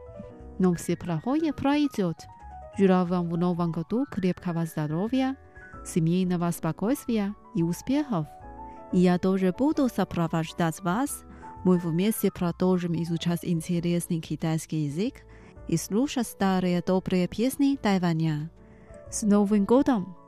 [0.57, 2.25] Но все плохое пройдет.
[2.75, 5.37] Желаю вам в новом году крепкого здоровья,
[5.85, 8.25] семейного спокойствия и успехов.
[8.93, 11.23] И я тоже буду сопровождать вас.
[11.63, 15.21] Мы вместе продолжим изучать интересный китайский язык
[15.67, 18.49] и слушать старые добрые песни Тайваня.
[19.11, 20.18] С Новым годом!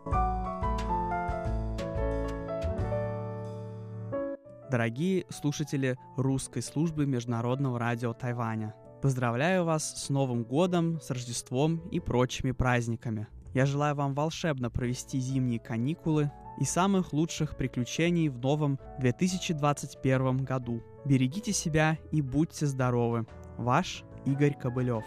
[4.72, 12.00] Дорогие слушатели русской службы Международного радио Тайваня, поздравляю вас с Новым годом, с Рождеством и
[12.00, 13.28] прочими праздниками.
[13.54, 20.82] Я желаю вам волшебно провести зимние каникулы и самых лучших приключений в новом 2021 году.
[21.04, 23.26] Берегите себя и будьте здоровы.
[23.58, 25.04] Ваш Игорь Кобылев.